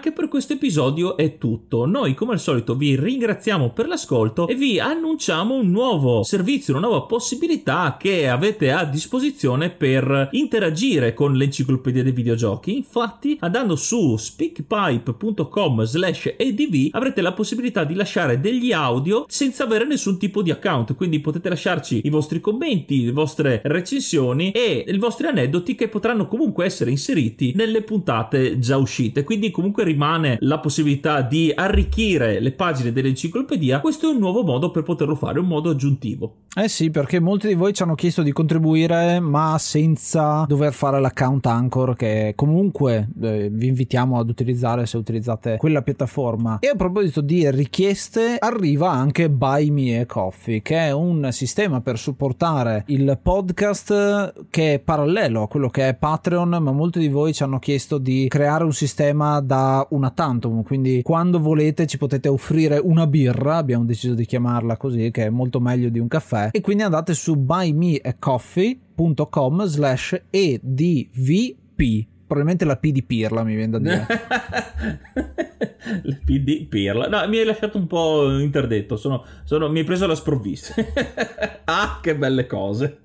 anche 0.00 0.12
per 0.12 0.28
questo 0.28 0.54
episodio 0.54 1.14
è 1.14 1.36
tutto. 1.36 1.84
Noi 1.84 2.14
come 2.14 2.32
al 2.32 2.40
solito 2.40 2.74
vi 2.74 2.98
ringraziamo 2.98 3.68
per 3.68 3.86
l'ascolto 3.86 4.48
e 4.48 4.54
vi 4.54 4.80
annunciamo 4.80 5.56
un 5.56 5.70
nuovo 5.70 6.22
servizio, 6.22 6.74
una 6.74 6.86
nuova 6.86 7.04
possibilità 7.04 7.98
che 8.00 8.26
avete 8.26 8.72
a 8.72 8.84
disposizione 8.84 9.68
per 9.68 10.30
interagire 10.32 11.12
con 11.12 11.34
l'enciclopedia 11.34 12.02
dei 12.02 12.12
videogiochi. 12.12 12.74
Infatti 12.76 13.36
andando 13.40 13.76
su 13.76 14.16
speakpipe.com 14.16 15.82
slash 15.82 16.32
edv 16.38 16.88
avrete 16.92 17.20
la 17.20 17.34
possibilità 17.34 17.84
di 17.84 17.92
lasciare 17.92 18.40
degli 18.40 18.72
audio 18.72 19.26
senza 19.28 19.64
avere 19.64 19.84
nessun 19.84 20.18
tipo 20.18 20.40
di 20.40 20.50
account, 20.50 20.94
quindi 20.94 21.20
potete 21.20 21.50
lasciarci 21.50 22.00
i 22.04 22.08
vostri 22.08 22.40
commenti, 22.40 23.04
le 23.04 23.12
vostre 23.12 23.60
recensioni 23.64 24.50
e 24.52 24.82
i 24.88 24.96
vostri 24.96 25.26
aneddoti 25.26 25.74
che 25.74 25.88
potranno 25.88 26.26
comunque 26.26 26.64
essere 26.64 26.90
inseriti 26.90 27.52
nelle 27.54 27.82
puntate 27.82 28.58
già 28.58 28.78
uscite. 28.78 29.24
Quindi 29.24 29.50
comunque 29.50 29.84
rimane 29.90 30.38
la 30.40 30.58
possibilità 30.58 31.22
di 31.22 31.52
arricchire 31.54 32.40
le 32.40 32.52
pagine 32.52 32.92
dell'enciclopedia, 32.92 33.80
questo 33.80 34.08
è 34.08 34.12
un 34.12 34.18
nuovo 34.18 34.42
modo 34.42 34.70
per 34.70 34.82
poterlo 34.82 35.14
fare, 35.14 35.38
un 35.38 35.46
modo 35.46 35.70
aggiuntivo. 35.70 36.34
Eh 36.52 36.68
sì, 36.68 36.90
perché 36.90 37.20
molti 37.20 37.46
di 37.46 37.54
voi 37.54 37.72
ci 37.72 37.84
hanno 37.84 37.94
chiesto 37.94 38.22
di 38.22 38.32
contribuire, 38.32 39.20
ma 39.20 39.56
senza 39.58 40.44
dover 40.48 40.72
fare 40.72 41.00
l'account 41.00 41.46
Anchor, 41.46 41.94
che 41.94 42.32
comunque 42.34 43.08
eh, 43.22 43.48
vi 43.52 43.68
invitiamo 43.68 44.18
ad 44.18 44.28
utilizzare 44.28 44.84
se 44.86 44.96
utilizzate 44.96 45.58
quella 45.58 45.82
piattaforma. 45.82 46.58
E 46.58 46.66
a 46.66 46.74
proposito 46.74 47.20
di 47.20 47.48
richieste, 47.52 48.36
arriva 48.38 48.90
anche 48.90 49.30
Buy 49.30 49.70
Me 49.70 50.00
a 50.00 50.06
Coffee, 50.06 50.60
che 50.60 50.76
è 50.76 50.90
un 50.90 51.28
sistema 51.30 51.82
per 51.82 51.98
supportare 51.98 52.82
il 52.86 53.16
podcast 53.22 54.48
che 54.50 54.74
è 54.74 54.78
parallelo 54.80 55.42
a 55.42 55.48
quello 55.48 55.68
che 55.68 55.88
è 55.88 55.94
Patreon, 55.94 56.48
ma 56.48 56.72
molti 56.72 56.98
di 56.98 57.08
voi 57.08 57.32
ci 57.32 57.44
hanno 57.44 57.60
chiesto 57.60 57.98
di 57.98 58.26
creare 58.28 58.64
un 58.64 58.72
sistema 58.72 59.40
da 59.40 59.79
una 59.90 60.10
tantum, 60.10 60.62
quindi 60.62 61.02
quando 61.02 61.38
volete 61.38 61.86
ci 61.86 61.98
potete 61.98 62.28
offrire 62.28 62.78
una 62.78 63.06
birra, 63.06 63.56
abbiamo 63.56 63.84
deciso 63.84 64.14
di 64.14 64.24
chiamarla 64.26 64.76
così, 64.76 65.10
che 65.10 65.26
è 65.26 65.30
molto 65.30 65.60
meglio 65.60 65.88
di 65.88 65.98
un 65.98 66.08
caffè, 66.08 66.50
e 66.52 66.60
quindi 66.60 66.82
andate 66.82 67.14
su 67.14 67.36
buymeacoffee.com 67.36 69.64
slash 69.64 70.22
edvp 70.30 72.08
probabilmente 72.30 72.64
la 72.64 72.76
P 72.76 72.92
di 72.92 73.02
Pirla 73.02 73.42
mi 73.42 73.56
viene 73.56 73.72
da 73.72 73.78
dire. 73.80 74.06
la 76.02 76.16
P 76.24 76.38
di 76.38 76.64
Pirla. 76.70 77.08
No, 77.08 77.26
mi 77.26 77.38
hai 77.38 77.44
lasciato 77.44 77.76
un 77.76 77.88
po' 77.88 78.38
interdetto, 78.38 78.96
sono, 78.96 79.24
sono, 79.42 79.68
mi 79.68 79.80
hai 79.80 79.84
preso 79.84 80.06
la 80.06 80.14
sprovvista. 80.14 80.72
ah, 81.64 81.98
che 82.00 82.14
belle 82.14 82.46
cose. 82.46 83.00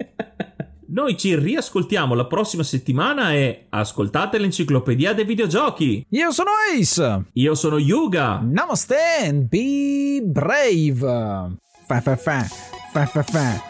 Noi 0.96 1.18
ci 1.18 1.36
riascoltiamo 1.36 2.14
la 2.14 2.26
prossima 2.26 2.64
settimana 2.64 3.34
e 3.34 3.66
ascoltate 3.68 4.38
l'enciclopedia 4.38 5.14
dei 5.14 5.26
videogiochi. 5.26 6.06
Io 6.12 6.32
sono 6.32 6.52
Ace. 6.74 7.26
Io 7.34 7.54
sono 7.54 7.78
Yuga. 7.78 8.40
Namaste 8.42 8.96
and 9.26 9.50
be 9.50 10.22
brave. 10.24 11.58
Fa 11.86 12.00
fa 12.00 12.16
fa. 12.16 12.48
Fa 12.94 13.06
fa 13.08 13.24
fa. 13.24 13.62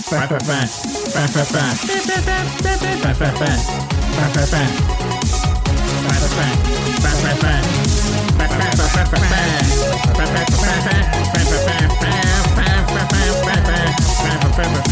Fa 0.00 0.26
fa 14.66 14.91